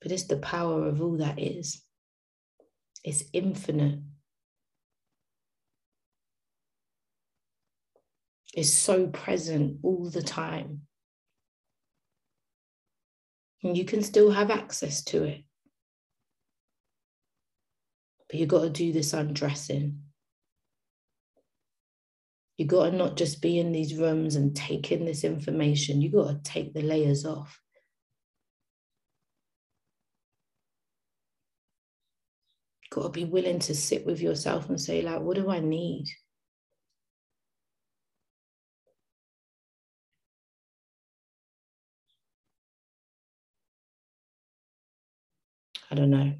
[0.01, 1.83] But it's the power of all that is.
[3.05, 4.01] It's infinite.
[8.55, 10.83] It's so present all the time.
[13.63, 15.45] And you can still have access to it.
[18.29, 20.03] But you've got to do this undressing.
[22.61, 26.03] You got to not just be in these rooms and take in this information.
[26.03, 27.59] You got to take the layers off.
[32.91, 36.09] Got to be willing to sit with yourself and say, like, what do I need?
[45.91, 46.35] I don't know.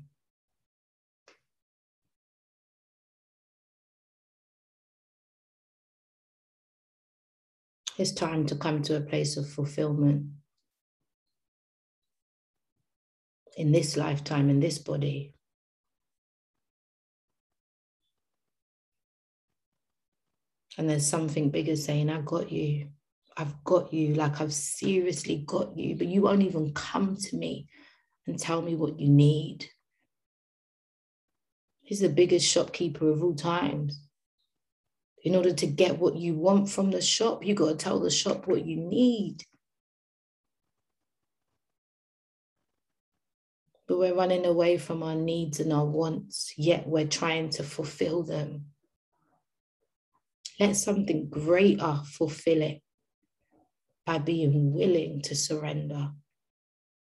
[8.01, 10.25] It's time to come to a place of fulfillment
[13.59, 15.35] in this lifetime, in this body.
[20.79, 22.89] And there's something bigger saying, I got you.
[23.37, 24.15] I've got you.
[24.15, 27.69] Like I've seriously got you, but you won't even come to me
[28.27, 29.67] and tell me what you need.
[31.83, 34.01] He's the biggest shopkeeper of all times
[35.23, 38.11] in order to get what you want from the shop, you got to tell the
[38.11, 39.45] shop what you need.
[43.87, 48.23] But we're running away from our needs and our wants, yet we're trying to fulfill
[48.23, 48.67] them.
[50.59, 52.83] Let something greater fulfill it
[54.07, 56.11] by being willing to surrender,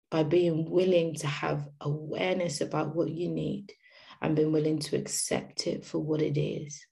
[0.10, 3.72] by being willing to have awareness about what you need
[4.22, 6.86] and being willing to accept it for what it is.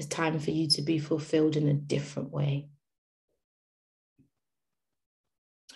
[0.00, 2.70] It's time for you to be fulfilled in a different way.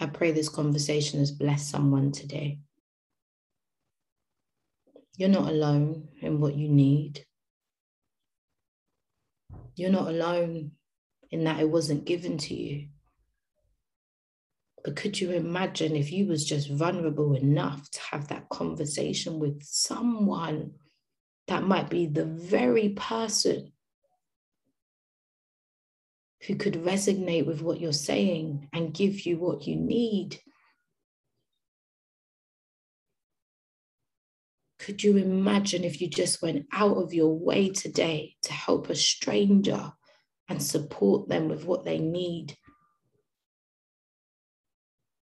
[0.00, 2.60] I pray this conversation has blessed someone today.
[5.18, 7.26] You're not alone in what you need.
[9.76, 10.70] You're not alone
[11.30, 12.88] in that it wasn't given to you.
[14.82, 19.62] But could you imagine if you was just vulnerable enough to have that conversation with
[19.64, 20.70] someone
[21.46, 23.70] that might be the very person
[26.46, 30.38] who could resonate with what you're saying and give you what you need?
[34.78, 38.94] Could you imagine if you just went out of your way today to help a
[38.94, 39.92] stranger
[40.48, 42.54] and support them with what they need?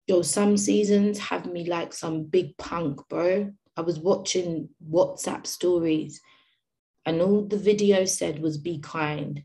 [0.07, 3.51] Yo, some seasons have me like some big punk, bro.
[3.75, 6.21] I was watching WhatsApp stories
[7.05, 9.43] and all the video said was be kind.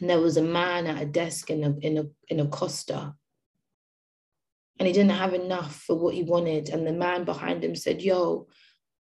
[0.00, 3.14] And there was a man at a desk in a in a in a Costa.
[4.78, 6.68] And he didn't have enough for what he wanted.
[6.68, 8.46] And the man behind him said, Yo,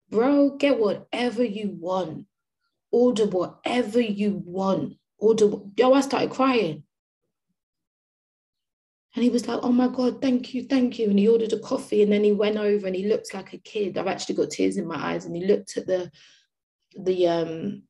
[0.10, 2.28] bro, get whatever you want.
[2.92, 4.96] Order whatever you want.
[5.18, 5.52] Order.
[5.76, 6.84] Yo, I started crying.
[9.16, 11.10] And he was like, oh my God, thank you, thank you.
[11.10, 13.58] And he ordered a coffee and then he went over and he looked like a
[13.58, 13.98] kid.
[13.98, 15.26] I've actually got tears in my eyes.
[15.26, 16.12] And he looked at the
[16.98, 17.84] the um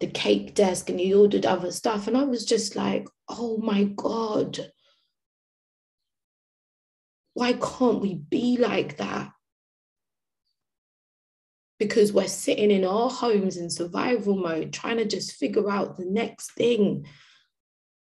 [0.00, 2.06] the cake desk and he ordered other stuff.
[2.06, 4.58] And I was just like, oh my God.
[7.34, 9.32] Why can't we be like that?
[11.80, 16.04] because we're sitting in our homes in survival mode, trying to just figure out the
[16.04, 17.06] next thing,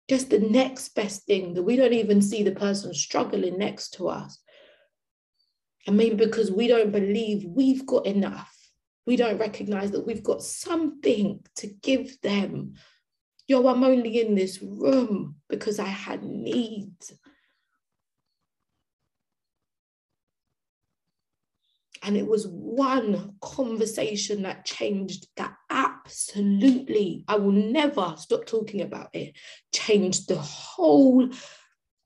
[0.07, 4.07] just the next best thing that we don't even see the person struggling next to
[4.07, 4.39] us.
[5.87, 8.54] I mean, because we don't believe we've got enough,
[9.05, 12.73] we don't recognize that we've got something to give them.
[13.47, 17.13] Yo, I'm only in this room because I had needs.
[22.01, 29.09] And it was one conversation that changed that absolutely, I will never stop talking about
[29.13, 29.35] it,
[29.73, 31.29] changed the whole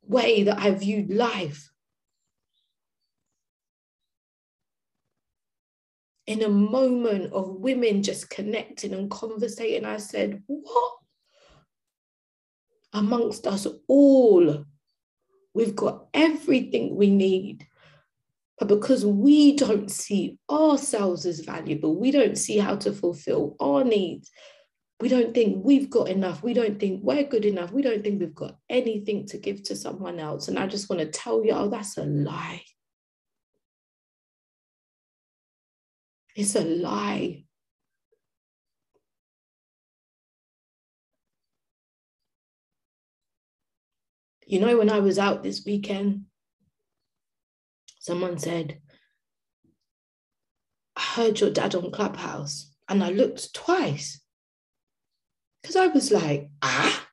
[0.02, 1.68] way that I viewed life.
[6.30, 10.93] In a moment of women just connecting and conversating, I said, What?
[12.93, 14.65] Amongst us all,
[15.53, 17.67] we've got everything we need
[18.59, 23.86] but because we don't see ourselves as valuable, we don't see how to fulfill our
[23.86, 24.30] needs,
[24.99, 28.19] we don't think we've got enough, we don't think we're good enough, we don't think
[28.19, 30.49] we've got anything to give to someone else.
[30.49, 32.61] And I just want to tell y'all oh, that's a lie.
[36.40, 37.44] It's a lie.
[44.48, 46.28] You know, when I was out this weekend,
[48.00, 48.80] someone said,
[50.96, 52.74] I heard your dad on Clubhouse.
[52.88, 54.22] And I looked twice
[55.62, 57.09] because I was like, ah.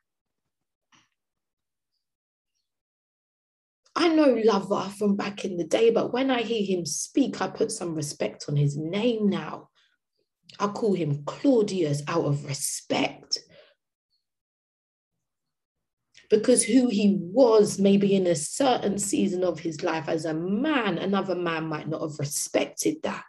[3.99, 7.47] I know Lover from back in the day, but when I hear him speak, I
[7.47, 9.69] put some respect on his name now.
[10.59, 13.39] I call him Claudius out of respect
[16.29, 20.99] because who he was maybe in a certain season of his life as a man,
[20.99, 23.23] another man might not have respected that.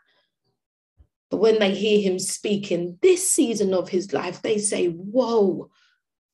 [1.30, 5.70] But when they hear him speak in this season of his life, they say, Whoa,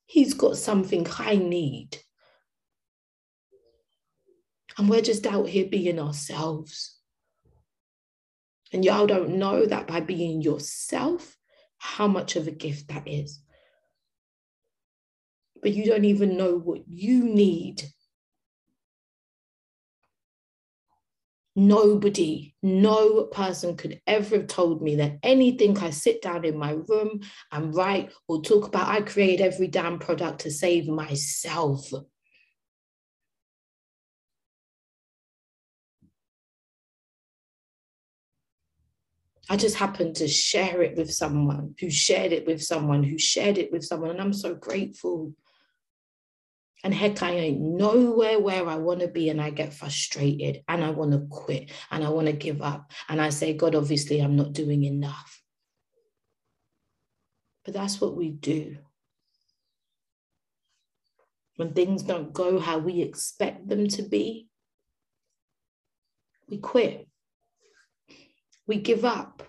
[0.07, 1.99] he's got something I need.
[4.79, 6.99] And we're just out here being ourselves.
[8.73, 11.37] And y'all don't know that by being yourself,
[11.79, 13.41] how much of a gift that is
[15.65, 17.83] but you don't even know what you need.
[21.57, 26.73] Nobody, no person could ever have told me that anything I sit down in my
[26.73, 31.91] room and write or talk about, I create every damn product to save myself.
[39.51, 43.59] I just happened to share it with someone who shared it with someone who shared
[43.59, 45.35] it with someone, and I'm so grateful.
[46.83, 50.85] And heck, I ain't nowhere where I want to be, and I get frustrated and
[50.85, 52.93] I want to quit and I want to give up.
[53.09, 55.43] And I say, God, obviously, I'm not doing enough.
[57.65, 58.77] But that's what we do.
[61.57, 64.49] When things don't go how we expect them to be,
[66.49, 67.09] we quit,
[68.67, 69.43] we give up.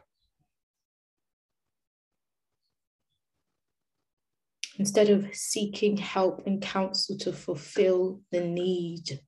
[4.77, 9.19] Instead of seeking help and counsel to fulfill the need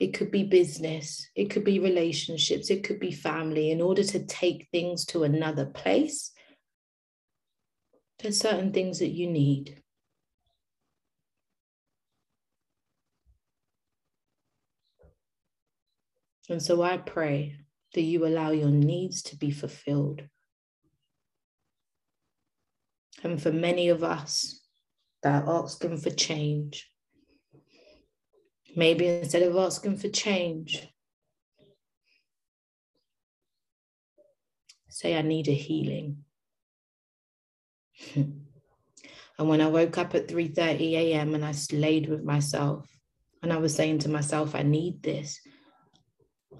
[0.00, 3.70] It could be business, it could be relationships, it could be family.
[3.70, 6.30] In order to take things to another place,
[8.20, 9.82] there's certain things that you need.
[16.48, 17.56] And so I pray
[17.94, 20.22] that you allow your needs to be fulfilled.
[23.22, 24.60] And for many of us
[25.22, 26.90] that are asking for change,
[28.76, 30.86] Maybe instead of asking for change,
[34.88, 36.24] say, I need a healing.
[38.14, 38.38] and
[39.36, 41.34] when I woke up at 3:30 a.m.
[41.34, 42.86] and I slayed with myself,
[43.42, 45.40] and I was saying to myself, I need this.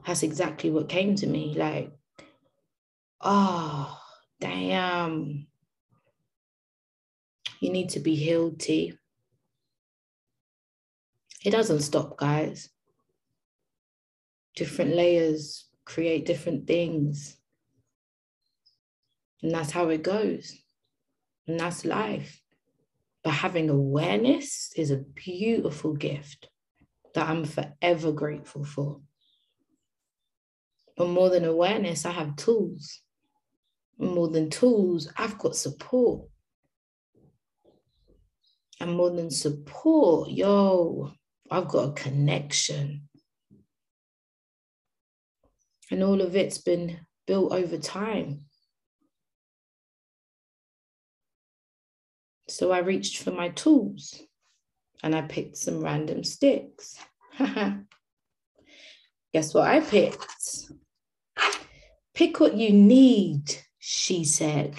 [0.06, 1.54] That's exactly what came to me.
[1.56, 1.92] Like,
[3.20, 3.98] oh,
[4.40, 5.46] damn.
[7.60, 8.94] You need to be healed, T.
[11.44, 12.68] It doesn't stop, guys.
[14.56, 17.36] Different layers create different things.
[19.42, 20.52] And that's how it goes.
[21.46, 22.42] And that's life.
[23.22, 26.48] But having awareness is a beautiful gift
[27.14, 29.00] that I'm forever grateful for.
[30.98, 33.00] But more than awareness, I have tools.
[34.00, 36.28] And more than tools, I've got support.
[38.80, 41.12] And more than support, yo,
[41.50, 43.08] I've got a connection.
[45.90, 48.40] And all of it's been built over time.
[52.48, 54.20] So I reached for my tools
[55.04, 56.98] and I picked some random sticks.
[59.34, 60.26] Guess what I picked?
[62.18, 63.44] Pick what you need,
[63.78, 64.74] she said.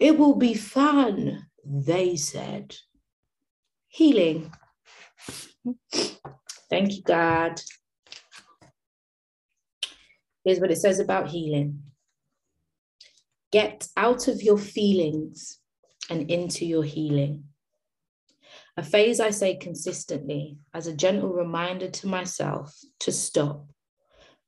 [0.00, 2.74] It will be fun, they said.
[3.88, 4.50] Healing.
[6.70, 7.60] Thank you, God.
[10.46, 11.82] Here's what it says about healing
[13.50, 15.58] get out of your feelings
[16.08, 17.44] and into your healing.
[18.78, 23.66] A phase I say consistently as a gentle reminder to myself to stop,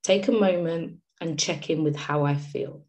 [0.02, 2.84] take a moment, and check in with how I feel.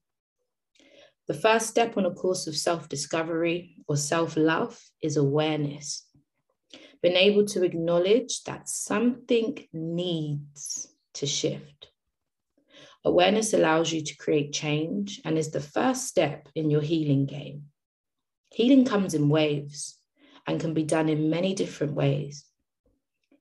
[1.27, 6.05] The first step on a course of self discovery or self love is awareness
[7.05, 11.91] been able to acknowledge that something needs to shift.
[13.03, 17.65] Awareness allows you to create change and is the first step in your healing game.
[18.51, 19.99] Healing comes in waves
[20.47, 22.43] and can be done in many different ways.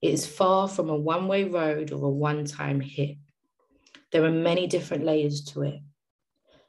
[0.03, 3.17] It is far from a one way road or a one time hit.
[4.15, 5.81] There are many different layers to it.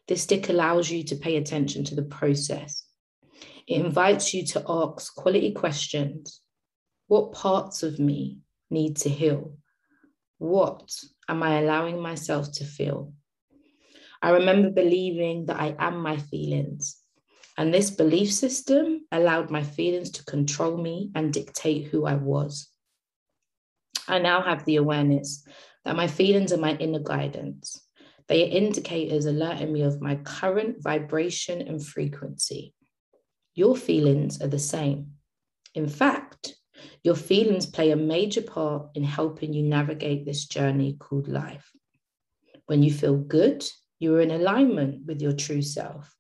[0.08, 2.84] This stick allows you to pay attention to the process.
[3.68, 6.42] It invites you to ask quality questions
[7.06, 8.40] what parts of me
[8.72, 9.58] need to heal?
[10.40, 10.92] What
[11.30, 13.14] am I allowing myself to feel?
[14.24, 16.98] I remember believing that I am my feelings.
[17.60, 22.72] And this belief system allowed my feelings to control me and dictate who I was.
[24.08, 25.46] I now have the awareness
[25.86, 27.82] that my feelings are my inner guidance.
[28.28, 32.74] They are indicators alerting me of my current vibration and frequency.
[33.54, 35.12] Your feelings are the same.
[35.76, 36.56] In fact,
[37.04, 41.72] your feelings play a major part in helping you navigate this journey called life.
[42.66, 43.64] When you feel good,
[44.00, 46.14] you are in alignment with your true self.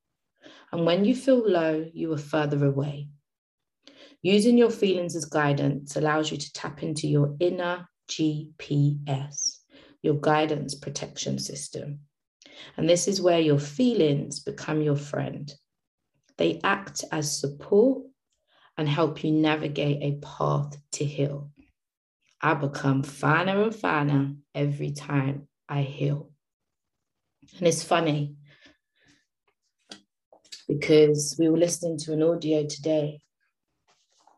[0.71, 3.09] And when you feel low, you are further away.
[4.21, 9.59] Using your feelings as guidance allows you to tap into your inner GPS,
[10.01, 11.99] your guidance protection system.
[12.77, 15.53] And this is where your feelings become your friend.
[16.37, 18.03] They act as support
[18.77, 21.51] and help you navigate a path to heal.
[22.41, 26.31] I become finer and finer every time I heal.
[27.57, 28.35] And it's funny
[30.67, 33.21] because we were listening to an audio today,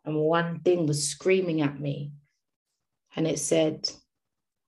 [0.06, 2.12] and one thing was screaming at me,
[3.18, 3.92] and it said,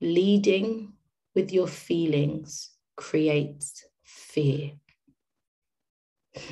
[0.02, 0.94] Leading
[1.36, 4.72] with your feelings creates fear.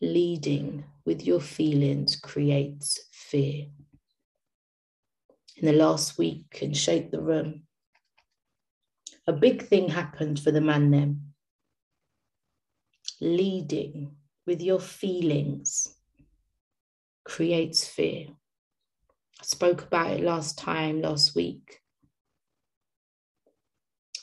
[0.00, 3.66] leading with your feelings creates fear.
[5.56, 7.62] In the last week in Shake the Room,
[9.26, 11.32] a big thing happened for the man then.
[13.20, 14.16] Leading
[14.46, 15.94] with your feelings
[17.24, 18.26] creates fear.
[19.42, 21.80] Spoke about it last time, last week.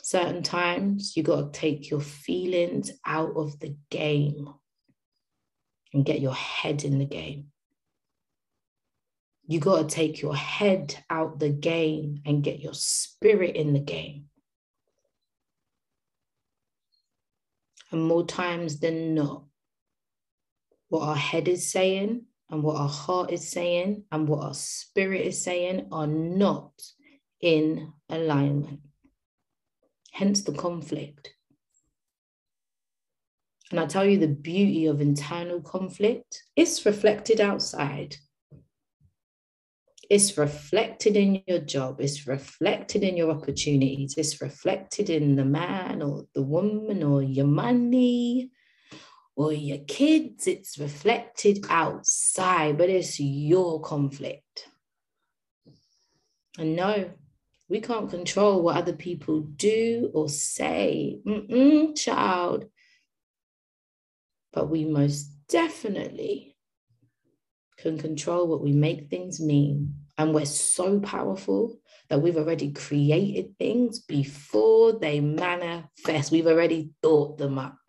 [0.02, 4.54] Certain times you got to take your feelings out of the game
[5.94, 7.48] and get your head in the game.
[9.48, 13.80] You got to take your head out the game and get your spirit in the
[13.80, 14.26] game.
[17.92, 19.46] And more times than not,
[20.90, 25.22] what our head is saying and what our heart is saying and what our spirit
[25.22, 26.72] is saying are not
[27.42, 28.80] in alignment.
[30.12, 31.34] Hence the conflict.
[33.72, 38.18] And I tell you the beauty of internal conflict, it's reflected outside.
[40.10, 46.04] It's reflected in your job, it's reflected in your opportunities, it's reflected in the man
[46.04, 48.52] or the woman or your money
[49.36, 50.48] or your kids.
[50.48, 54.70] It's reflected outside, but it's your conflict.
[56.58, 57.12] And no,
[57.70, 61.20] we can't control what other people do or say.
[61.26, 62.66] Mm-mm, child
[64.54, 66.56] but we most definitely
[67.78, 69.96] can control what we make things mean.
[70.18, 71.80] And we're so powerful
[72.10, 76.32] that we've already created things before they manifest.
[76.32, 77.83] We've already thought them up.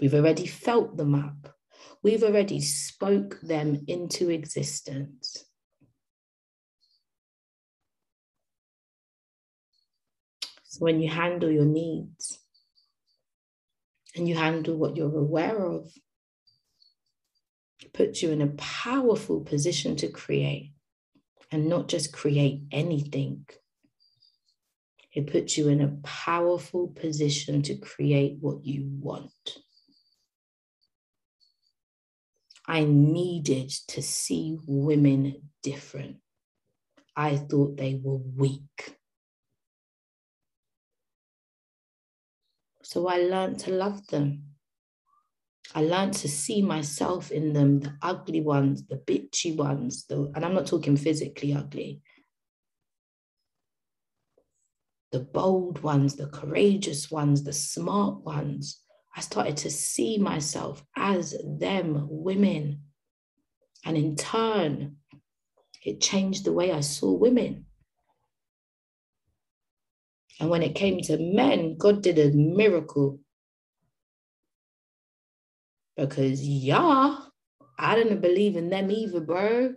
[0.00, 1.54] We've already felt them up.
[2.02, 5.44] We've already spoke them into existence.
[10.64, 12.38] So when you handle your needs,
[14.16, 15.92] and you handle what you're aware of,
[17.82, 20.72] it puts you in a powerful position to create
[21.52, 23.46] and not just create anything.
[25.12, 29.58] It puts you in a powerful position to create what you want.
[32.66, 36.16] I needed to see women different.
[37.14, 38.96] I thought they were weak.
[42.82, 44.42] So I learned to love them.
[45.74, 50.44] I learned to see myself in them, the ugly ones, the bitchy ones, the, and
[50.44, 52.00] I'm not talking physically ugly.
[55.12, 58.82] The bold ones, the courageous ones, the smart ones.
[59.16, 62.82] I started to see myself as them women.
[63.84, 64.96] And in turn,
[65.82, 67.64] it changed the way I saw women.
[70.38, 73.20] And when it came to men, God did a miracle.
[75.96, 77.16] Because, yeah,
[77.78, 79.74] I didn't believe in them either, bro.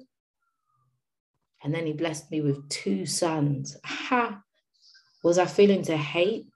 [1.63, 3.77] And then he blessed me with two sons.
[3.85, 4.41] Ha!
[5.23, 6.47] Was I feeling to hate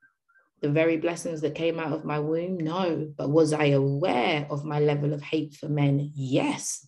[0.64, 2.58] the very blessings that came out of my womb?
[2.58, 3.12] No.
[3.18, 6.12] But was I aware of my level of hate for men?
[6.16, 6.88] Yes.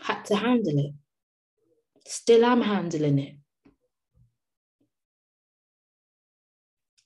[0.00, 0.94] Had to handle it.
[2.06, 3.36] Still am handling it.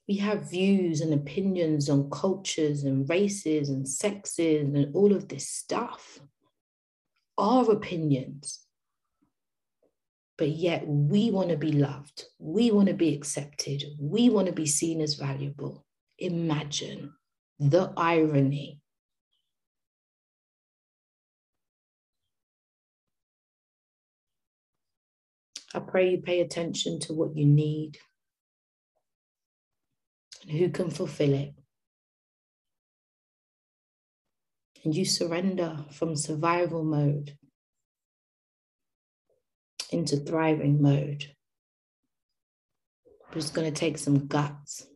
[0.09, 5.49] We have views and opinions on cultures and races and sexes and all of this
[5.49, 6.20] stuff.
[7.37, 8.61] Our opinions.
[10.39, 12.24] But yet we want to be loved.
[12.39, 13.82] We want to be accepted.
[14.01, 15.84] We want to be seen as valuable.
[16.18, 17.12] Imagine
[17.59, 18.80] the irony
[25.74, 27.99] I pray you pay attention to what you need
[30.49, 31.55] and who can fulfill it.
[34.82, 37.36] And you surrender from survival mode
[39.91, 41.24] into thriving mode.
[43.28, 44.86] But it's going to take some guts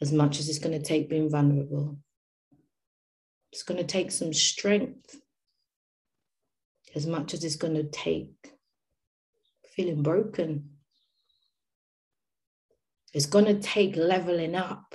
[0.00, 1.98] as much as it's going to take being vulnerable.
[3.52, 5.16] It's going to take some strength
[6.94, 8.32] as much as it's going to take
[9.74, 10.70] feeling broken.
[13.14, 14.94] It's going to take leveling up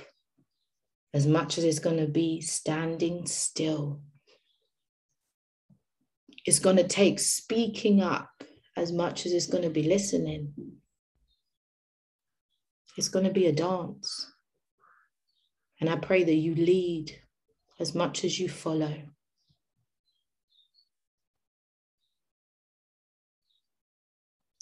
[1.14, 4.00] as much as it's going to be standing still.
[6.44, 8.37] It's going to take speaking up
[8.78, 10.54] as much as it's going to be listening.
[12.96, 14.32] It's going to be a dance.
[15.80, 17.12] And I pray that you lead
[17.78, 18.94] as much as you follow.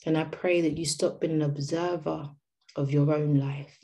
[0.05, 2.31] And I pray that you stop being an observer
[2.77, 3.77] of your own life,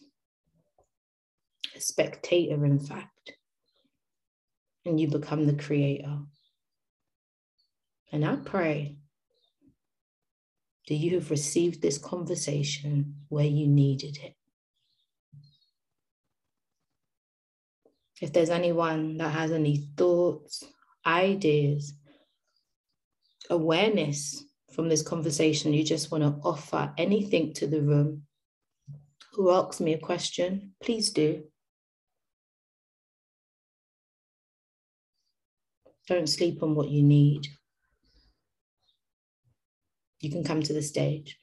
[1.75, 3.33] a spectator, in fact,
[4.85, 6.19] and you become the creator.
[8.13, 8.99] And I pray
[10.89, 14.35] that you have received this conversation where you needed it.
[18.21, 20.65] If there's anyone that has any thoughts,
[21.05, 21.95] ideas,
[23.51, 28.23] awareness from this conversation, you just want to offer anything to the room,
[29.33, 31.43] who asks me a question, please do.
[36.09, 37.47] Don't sleep on what you need.
[40.23, 41.39] You can come to the stage.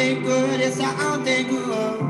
[0.00, 2.09] think good, it's an tenho thing.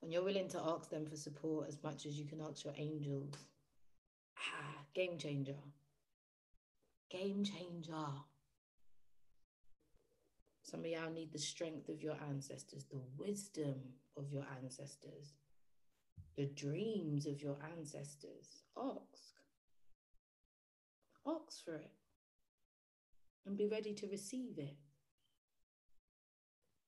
[0.00, 2.74] When you're willing to ask them for support as much as you can ask your
[2.76, 3.34] angels,
[4.38, 5.56] ah, game changer.
[7.10, 8.06] Game changer.
[10.62, 13.80] Some of y'all need the strength of your ancestors, the wisdom
[14.16, 15.32] of your ancestors,
[16.36, 18.62] the dreams of your ancestors.
[18.76, 19.24] Ask.
[21.26, 21.90] Ask for it
[23.48, 24.76] and be ready to receive it.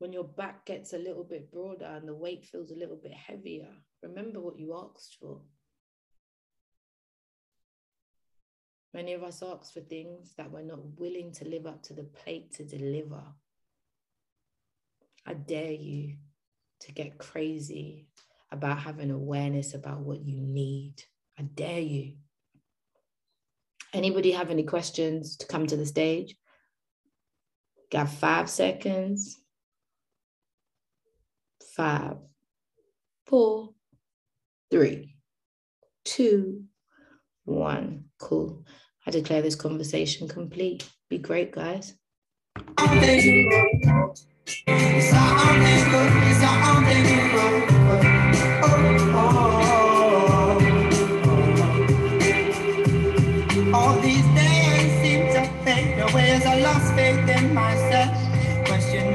[0.00, 3.12] When your back gets a little bit broader and the weight feels a little bit
[3.12, 3.68] heavier,
[4.02, 5.42] remember what you asked for.
[8.94, 12.04] Many of us ask for things that we're not willing to live up to the
[12.04, 13.22] plate to deliver.
[15.26, 16.16] I dare you
[16.80, 18.08] to get crazy
[18.50, 20.94] about having awareness about what you need.
[21.38, 22.14] I dare you.
[23.92, 26.36] Anybody have any questions to come to the stage?
[27.92, 29.36] Got five seconds.
[31.80, 32.16] Five,
[33.26, 33.70] four,
[34.70, 35.16] three,
[36.04, 36.64] two,
[37.46, 38.04] one.
[38.18, 38.66] Cool.
[39.06, 40.86] I declare this conversation complete.
[41.08, 41.94] Be great, guys.
[42.76, 43.24] All these
[54.34, 57.70] days seem to fade away as I lost faith in my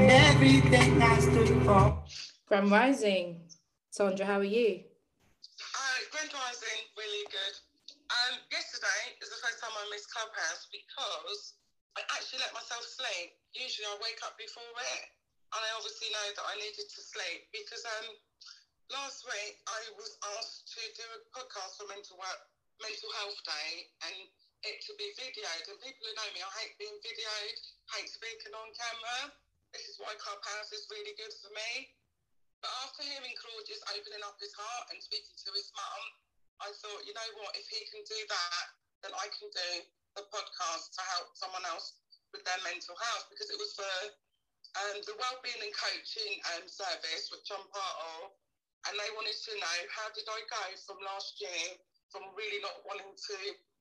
[0.08, 2.02] everything I stood for.
[2.46, 3.42] Grand Rising.
[3.90, 4.86] Sandra, how are you?
[5.58, 7.54] Uh, Grand Rising, really good.
[8.06, 11.58] Um, yesterday is the first time I missed Clubhouse because
[11.98, 13.34] I actually let myself sleep.
[13.50, 15.02] Usually I wake up before it,
[15.58, 18.14] and I obviously know that I needed to sleep because um,
[18.94, 22.40] last week I was asked to do a podcast for Mental Work,
[22.78, 24.14] Mental Health Day, and
[24.62, 25.66] it to be videoed.
[25.66, 27.58] And people who know me, I hate being videoed,
[27.90, 29.34] hate speaking on camera.
[29.74, 31.90] This is why Clubhouse is really good for me.
[32.66, 36.02] But after hearing Claudius opening up his heart and speaking to his mum,
[36.58, 38.66] I thought, you know what, if he can do that,
[39.06, 39.70] then I can do
[40.18, 41.94] the podcast to help someone else
[42.34, 43.94] with their mental health because it was for
[44.82, 48.34] um, the wellbeing and coaching um, service, which I'm part of.
[48.90, 51.78] And they wanted to know how did I go from last year
[52.10, 53.36] from really not wanting to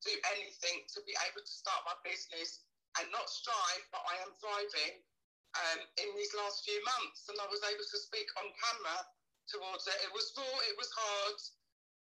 [0.06, 2.62] do anything to be able to start my business
[3.02, 5.02] and not strive, but I am thriving
[5.56, 8.98] um, in these last few months, and I was able to speak on camera
[9.48, 9.98] towards it.
[10.04, 11.40] It was raw, it was hard,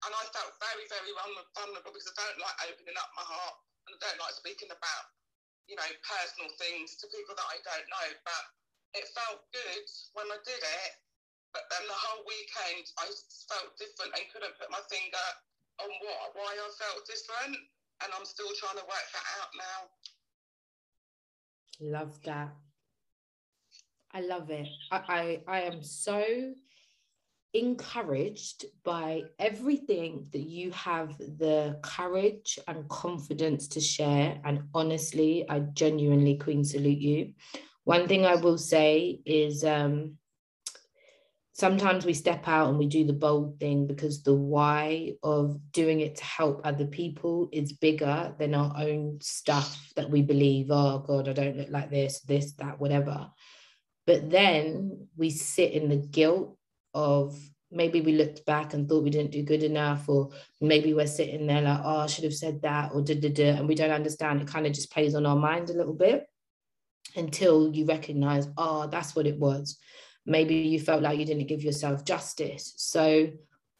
[0.07, 1.13] and I felt very, very
[1.53, 5.05] vulnerable because I don't like opening up my heart and I don't like speaking about,
[5.69, 8.07] you know, personal things to people that I don't know.
[8.25, 8.43] But
[8.97, 9.87] it felt good
[10.17, 10.91] when I did it.
[11.53, 13.11] But then the whole weekend, I
[13.45, 15.27] felt different and couldn't put my finger
[15.83, 17.59] on what, why I felt different.
[18.01, 19.79] And I'm still trying to work that out now.
[21.77, 22.49] Love that.
[24.13, 24.67] I love it.
[24.91, 26.53] I, I, I am so
[27.53, 34.39] encouraged by everything that you have the courage and confidence to share.
[34.45, 37.33] And honestly, I genuinely, Queen, salute you.
[37.83, 40.17] One thing I will say is um,
[41.53, 45.99] sometimes we step out and we do the bold thing because the why of doing
[45.99, 50.99] it to help other people is bigger than our own stuff that we believe, oh
[50.99, 53.29] God, I don't look like this, this, that, whatever.
[54.11, 56.57] But then we sit in the guilt
[56.93, 57.39] of
[57.71, 61.47] maybe we looked back and thought we didn't do good enough, or maybe we're sitting
[61.47, 63.91] there like, oh, I should have said that, or da da da, and we don't
[63.91, 64.41] understand.
[64.41, 66.27] It kind of just plays on our mind a little bit
[67.15, 69.77] until you recognize, oh, that's what it was.
[70.25, 72.73] Maybe you felt like you didn't give yourself justice.
[72.75, 73.29] So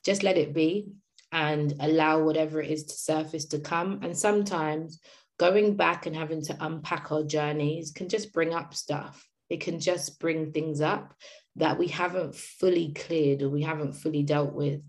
[0.05, 0.93] just let it be
[1.33, 3.99] and allow whatever it is to surface to come.
[4.01, 5.01] And sometimes
[5.37, 9.27] going back and having to unpack our journeys can just bring up stuff.
[9.51, 11.13] It can just bring things up
[11.57, 14.81] that we haven't fully cleared or we haven't fully dealt with.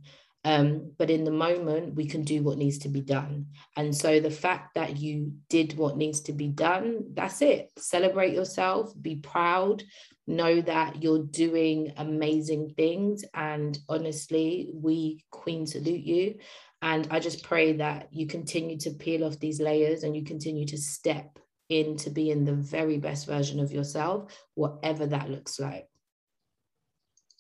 [0.45, 3.47] Um, but in the moment, we can do what needs to be done.
[3.77, 7.73] And so the fact that you did what needs to be done, that's it.
[7.77, 9.83] Celebrate yourself, be proud,
[10.29, 13.25] know that you're doing amazing things.
[13.35, 16.37] And honestly, we, Queen, salute you.
[16.83, 20.67] And I just pray that you continue to peel off these layers and you continue
[20.67, 21.39] to step
[21.81, 25.89] into being the very best version of yourself, whatever that looks like.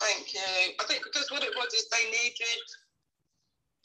[0.00, 0.74] Thank you.
[0.80, 2.62] I think because what it was is they needed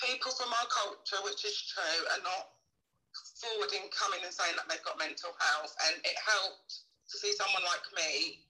[0.01, 2.57] people from our culture, which is true, and not
[3.37, 5.73] forwarding coming and saying that they've got mental health.
[5.89, 8.41] And it helped to see someone like me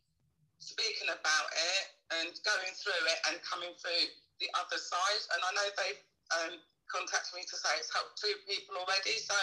[0.60, 1.84] speaking about it
[2.24, 4.08] and going through it and coming through
[4.40, 5.24] the other side.
[5.36, 6.04] And I know they've
[6.40, 6.54] um,
[6.88, 9.20] contacted me to say it's helped two people already.
[9.20, 9.36] So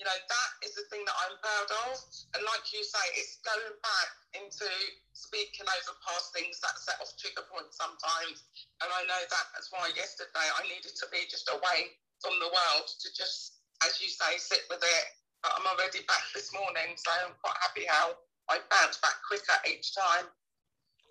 [0.00, 2.00] you know, that is the thing that I'm proud of.
[2.32, 4.64] And like you say, it's going back into
[5.12, 8.48] speaking over past things that set off trigger points sometimes.
[8.80, 12.48] And I know that that's why yesterday I needed to be just away from the
[12.48, 15.06] world to just, as you say, sit with it.
[15.44, 18.16] But I'm already back this morning, so I'm quite happy how
[18.48, 20.32] I bounce back quicker each time.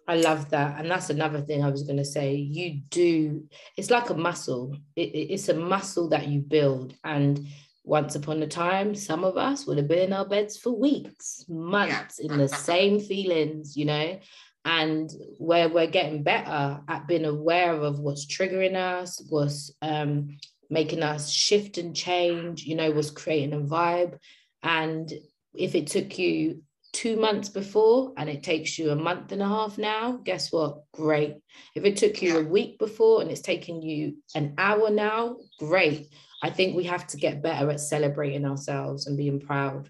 [0.10, 0.82] I love that.
[0.82, 2.34] And that's another thing I was going to say.
[2.34, 3.46] You do,
[3.78, 6.98] it's like a muscle, it, it's a muscle that you build.
[7.04, 7.46] And
[7.90, 11.44] once upon a time, some of us would have been in our beds for weeks,
[11.50, 12.32] months yeah.
[12.32, 14.20] in the same feelings, you know,
[14.64, 20.38] and where we're getting better at being aware of what's triggering us, what's um,
[20.70, 24.20] making us shift and change, you know, what's creating a vibe.
[24.62, 25.12] And
[25.56, 26.62] if it took you
[26.94, 30.84] two months before and it takes you a month and a half now, guess what?
[30.94, 31.38] Great.
[31.74, 36.14] If it took you a week before and it's taking you an hour now, great.
[36.42, 39.90] I think we have to get better at celebrating ourselves and being proud,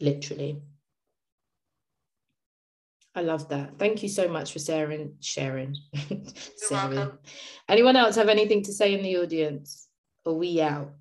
[0.00, 0.62] literally.
[3.14, 3.78] I love that.
[3.78, 5.16] Thank you so much for sharing.
[5.20, 5.76] Sharing.
[6.68, 7.10] sharing.
[7.68, 9.88] Anyone else have anything to say in the audience?
[10.24, 10.92] Are we out?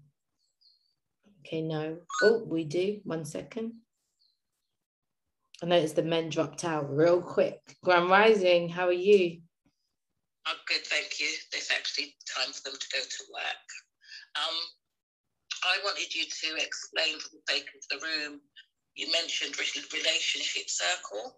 [1.45, 1.97] Okay, no.
[2.23, 2.99] Oh, we do.
[3.03, 3.73] One second.
[5.61, 7.59] I noticed the men dropped out real quick.
[7.83, 9.41] Grand Rising, how are you?
[10.45, 11.27] I'm good, thank you.
[11.51, 13.67] It's actually time for them to go to work.
[14.35, 14.55] Um,
[15.64, 18.41] I wanted you to explain for the sake of the room.
[18.95, 21.36] You mentioned relationship circle,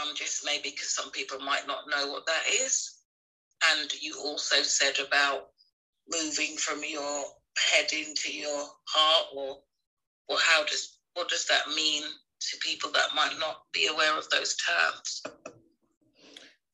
[0.00, 2.98] um, just maybe because some people might not know what that is.
[3.72, 5.48] And you also said about
[6.10, 7.24] moving from your
[7.56, 9.58] head into your heart, or
[10.28, 14.28] or how does what does that mean to people that might not be aware of
[14.30, 15.22] those terms?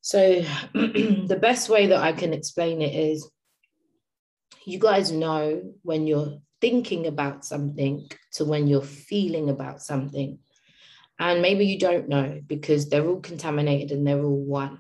[0.01, 0.43] So
[0.75, 3.29] the best way that I can explain it is
[4.65, 10.39] you guys know when you're thinking about something to when you're feeling about something.
[11.19, 14.79] And maybe you don't know because they're all contaminated and they're all one.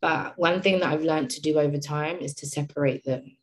[0.00, 3.36] But one thing that I've learned to do over time is to separate them.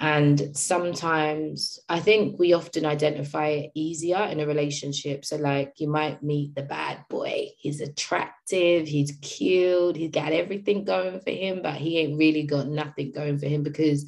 [0.00, 5.24] And sometimes I think we often identify it easier in a relationship.
[5.24, 7.48] So, like, you might meet the bad boy.
[7.58, 12.68] He's attractive, he's cute, he's got everything going for him, but he ain't really got
[12.68, 14.06] nothing going for him because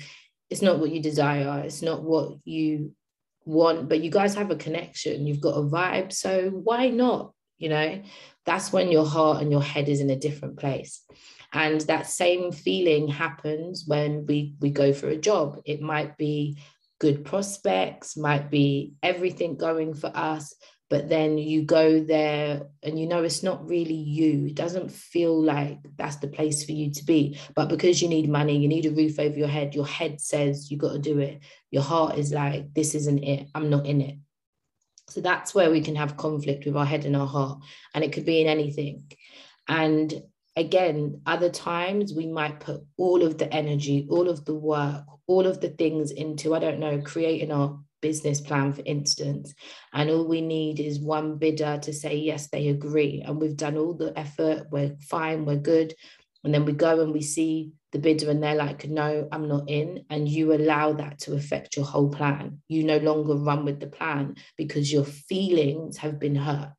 [0.50, 2.92] it's not what you desire it's not what you
[3.46, 7.68] want but you guys have a connection you've got a vibe so why not you
[7.68, 8.02] know?
[8.46, 11.04] That's when your heart and your head is in a different place.
[11.52, 15.60] And that same feeling happens when we we go for a job.
[15.64, 16.58] It might be
[16.98, 20.54] good prospects might be everything going for us
[20.90, 24.46] but then you go there and you know it's not really you.
[24.46, 27.38] It doesn't feel like that's the place for you to be.
[27.54, 30.70] But because you need money you need a roof over your head your head says
[30.70, 31.40] you got to do it.
[31.70, 33.48] Your heart is like this isn't it.
[33.54, 34.16] I'm not in it.
[35.08, 37.60] So that's where we can have conflict with our head and our heart
[37.94, 39.12] and it could be in anything.
[39.68, 40.12] And
[40.56, 45.46] again, other times we might put all of the energy, all of the work, all
[45.46, 49.54] of the things into, I don't know, creating our business plan, for instance.
[49.92, 53.22] And all we need is one bidder to say, yes, they agree.
[53.24, 55.94] And we've done all the effort, we're fine, we're good.
[56.44, 59.68] And then we go and we see the bidder and they're like, no, I'm not
[59.68, 60.04] in.
[60.08, 62.62] And you allow that to affect your whole plan.
[62.68, 66.72] You no longer run with the plan because your feelings have been hurt.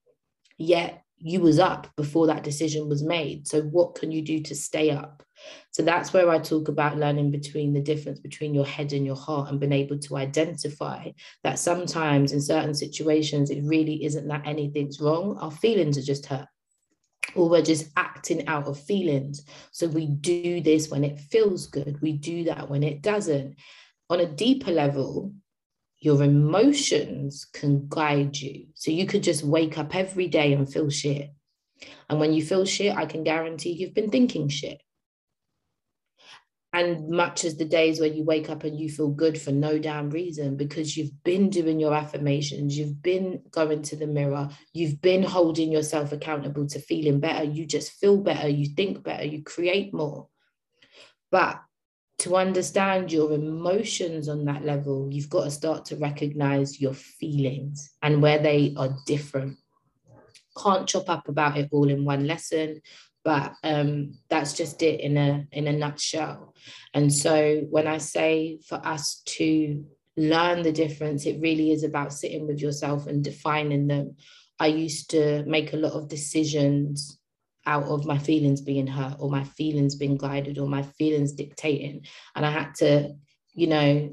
[0.57, 3.47] Yet you was up before that decision was made.
[3.47, 5.23] So what can you do to stay up?
[5.71, 9.15] So that's where I talk about learning between the difference between your head and your
[9.15, 11.11] heart and being able to identify
[11.43, 15.37] that sometimes in certain situations, it really isn't that anything's wrong.
[15.39, 16.47] Our feelings are just hurt
[17.35, 19.43] or we're just acting out of feelings.
[19.71, 23.55] So we do this when it feels good, we do that when it doesn't.
[24.09, 25.33] On a deeper level,
[25.99, 28.65] your emotions can guide you.
[28.73, 31.29] So you could just wake up every day and feel shit.
[32.09, 34.81] And when you feel shit, I can guarantee you've been thinking shit.
[36.73, 39.77] And much as the days where you wake up and you feel good for no
[39.77, 45.01] damn reason because you've been doing your affirmations, you've been going to the mirror, you've
[45.01, 49.43] been holding yourself accountable to feeling better, you just feel better, you think better, you
[49.43, 50.29] create more.
[51.29, 51.61] But
[52.19, 57.91] to understand your emotions on that level, you've got to start to recognize your feelings
[58.01, 59.57] and where they are different.
[60.61, 62.81] Can't chop up about it all in one lesson
[63.23, 66.55] but um, that's just it in a in a nutshell.
[66.93, 69.83] And so when i say for us to
[70.17, 74.15] learn the difference it really is about sitting with yourself and defining them.
[74.59, 77.17] I used to make a lot of decisions
[77.65, 82.05] out of my feelings being hurt or my feelings being guided or my feelings dictating.
[82.35, 83.13] And i had to
[83.53, 84.11] you know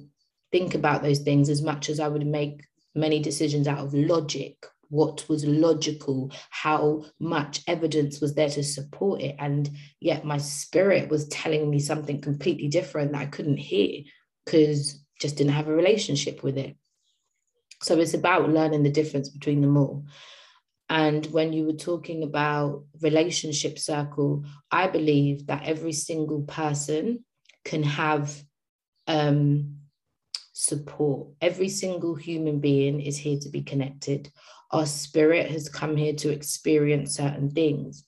[0.53, 4.67] think about those things as much as i would make many decisions out of logic
[4.89, 9.37] what was logical, how much evidence was there to support it.
[9.39, 9.69] And
[10.01, 14.03] yet my spirit was telling me something completely different that I couldn't hear
[14.45, 16.77] because just didn't have a relationship with it.
[17.83, 20.07] So it's about learning the difference between them all.
[20.89, 27.25] And when you were talking about relationship circle, I believe that every single person
[27.65, 28.43] can have
[29.07, 29.77] um,
[30.53, 31.29] support.
[31.41, 34.31] Every single human being is here to be connected
[34.71, 38.05] our spirit has come here to experience certain things.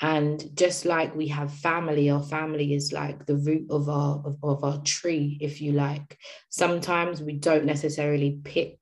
[0.00, 4.36] And just like we have family our family is like the root of our of,
[4.42, 6.18] of our tree if you like.
[6.50, 8.78] Sometimes we don't necessarily pick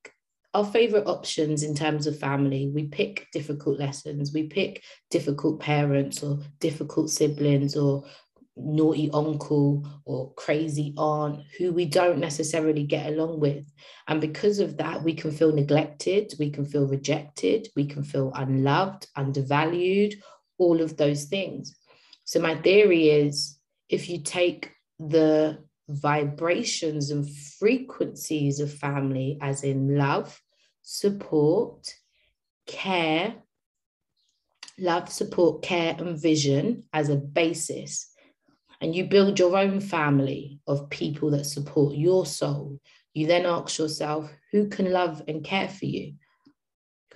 [0.54, 2.70] our favorite options in terms of family.
[2.74, 4.32] We pick difficult lessons.
[4.32, 8.04] We pick difficult parents or difficult siblings or
[8.62, 13.64] naughty uncle or crazy aunt who we don't necessarily get along with.
[14.08, 18.32] And because of that, we can feel neglected, we can feel rejected, we can feel
[18.34, 20.14] unloved, undervalued,
[20.58, 21.76] all of those things.
[22.24, 23.58] So, my theory is
[23.88, 25.58] if you take the
[25.88, 30.40] vibrations and frequencies of family, as in love,
[30.82, 31.94] support,
[32.66, 33.34] care,
[34.78, 38.09] love, support, care, and vision as a basis,
[38.80, 42.80] and you build your own family of people that support your soul,
[43.12, 46.14] you then ask yourself who can love and care for you?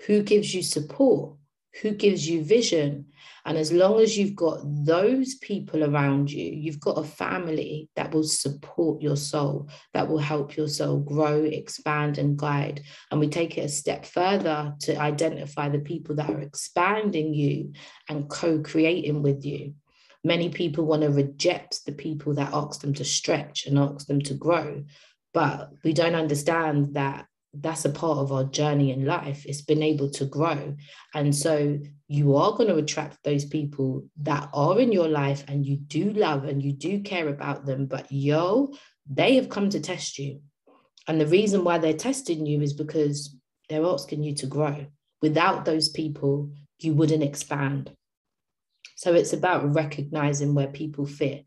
[0.06, 1.36] Who gives you support?
[1.82, 3.06] Who gives you vision?
[3.46, 8.12] And as long as you've got those people around you, you've got a family that
[8.12, 12.82] will support your soul, that will help your soul grow, expand, and guide.
[13.10, 17.72] And we take it a step further to identify the people that are expanding you
[18.08, 19.74] and co creating with you
[20.24, 24.20] many people want to reject the people that ask them to stretch and ask them
[24.20, 24.82] to grow
[25.34, 27.26] but we don't understand that
[27.60, 30.74] that's a part of our journey in life it's been able to grow.
[31.14, 31.78] And so
[32.08, 36.10] you are going to attract those people that are in your life and you do
[36.12, 38.72] love and you do care about them but yo
[39.10, 40.40] they have come to test you.
[41.06, 43.36] And the reason why they're testing you is because
[43.68, 44.86] they're asking you to grow.
[45.20, 47.90] Without those people you wouldn't expand
[48.94, 51.44] so it's about recognizing where people fit.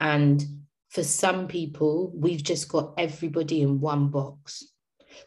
[0.00, 0.44] And
[0.90, 4.64] for some people, we've just got everybody in one box.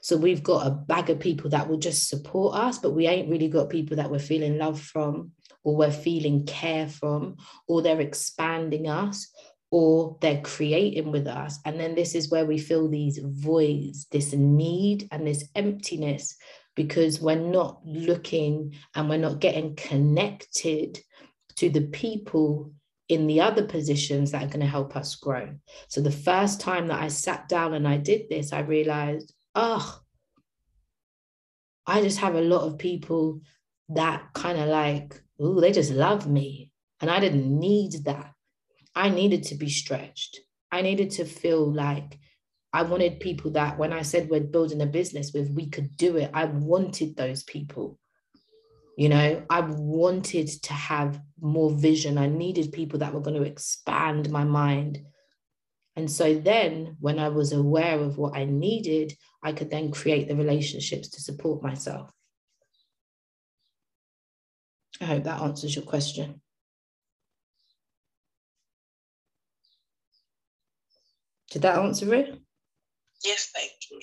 [0.02, 3.30] So we've got a bag of people that will just support us, but we ain't
[3.30, 5.32] really got people that we're feeling love from,
[5.64, 7.38] or we're feeling care from,
[7.68, 9.32] or they're expanding us,
[9.72, 11.60] or they're creating with us.
[11.66, 16.36] And then this is where we feel these voids, this need and this emptiness,
[16.76, 21.00] because we're not looking and we're not getting connected
[21.60, 22.72] to the people
[23.10, 25.50] in the other positions that are going to help us grow.
[25.90, 30.00] So the first time that I sat down and I did this, I realized, oh,
[31.86, 33.42] I just have a lot of people
[33.90, 36.72] that kind of like, oh, they just love me.
[37.02, 38.32] And I didn't need that.
[38.96, 40.40] I needed to be stretched.
[40.72, 42.20] I needed to feel like
[42.72, 46.16] I wanted people that when I said we're building a business with, we could do
[46.18, 46.30] it.
[46.34, 47.98] I wanted those people.
[49.00, 52.18] You know, I wanted to have more vision.
[52.18, 55.00] I needed people that were going to expand my mind.
[55.96, 60.28] And so then, when I was aware of what I needed, I could then create
[60.28, 62.12] the relationships to support myself.
[65.00, 66.42] I hope that answers your question.
[71.52, 72.38] Did that answer it?
[73.24, 74.02] Yes, thank you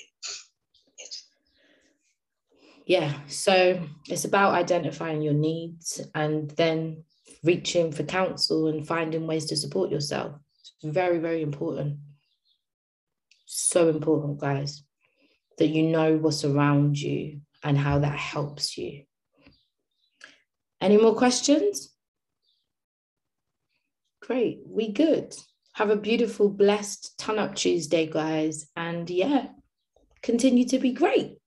[2.87, 7.03] yeah, so it's about identifying your needs and then
[7.43, 10.37] reaching for counsel and finding ways to support yourself.
[10.61, 11.99] It's very, very important.
[13.45, 14.85] So important, guys,
[15.59, 19.03] that you know what's around you and how that helps you.
[20.81, 21.93] Any more questions?
[24.23, 25.35] Great, we good.
[25.73, 28.69] Have a beautiful, blessed Turn Up Tuesday, guys.
[28.77, 29.49] And yeah,
[30.23, 31.39] continue to be great.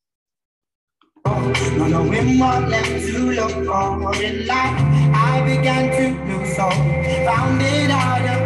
[1.30, 4.82] Not knowing what left to look for in life,
[5.14, 6.74] I began to lose hope.
[6.74, 8.40] Found it harder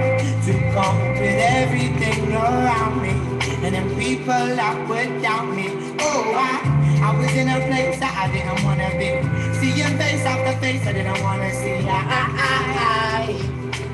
[0.46, 3.12] to cope with everything around me,
[3.64, 5.68] and then people that would doubt me.
[6.00, 6.60] Oh, I,
[7.08, 9.10] I was in a place that I didn't wanna be.
[9.60, 11.88] Seeing face after face, I didn't wanna see.
[11.88, 12.24] I, I,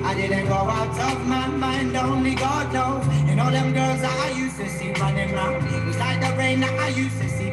[0.03, 3.05] I, I didn't go out of my mind, only God knows.
[3.29, 6.35] And all them girls that I used to see running around, it was like the
[6.35, 7.51] rain that I used to see.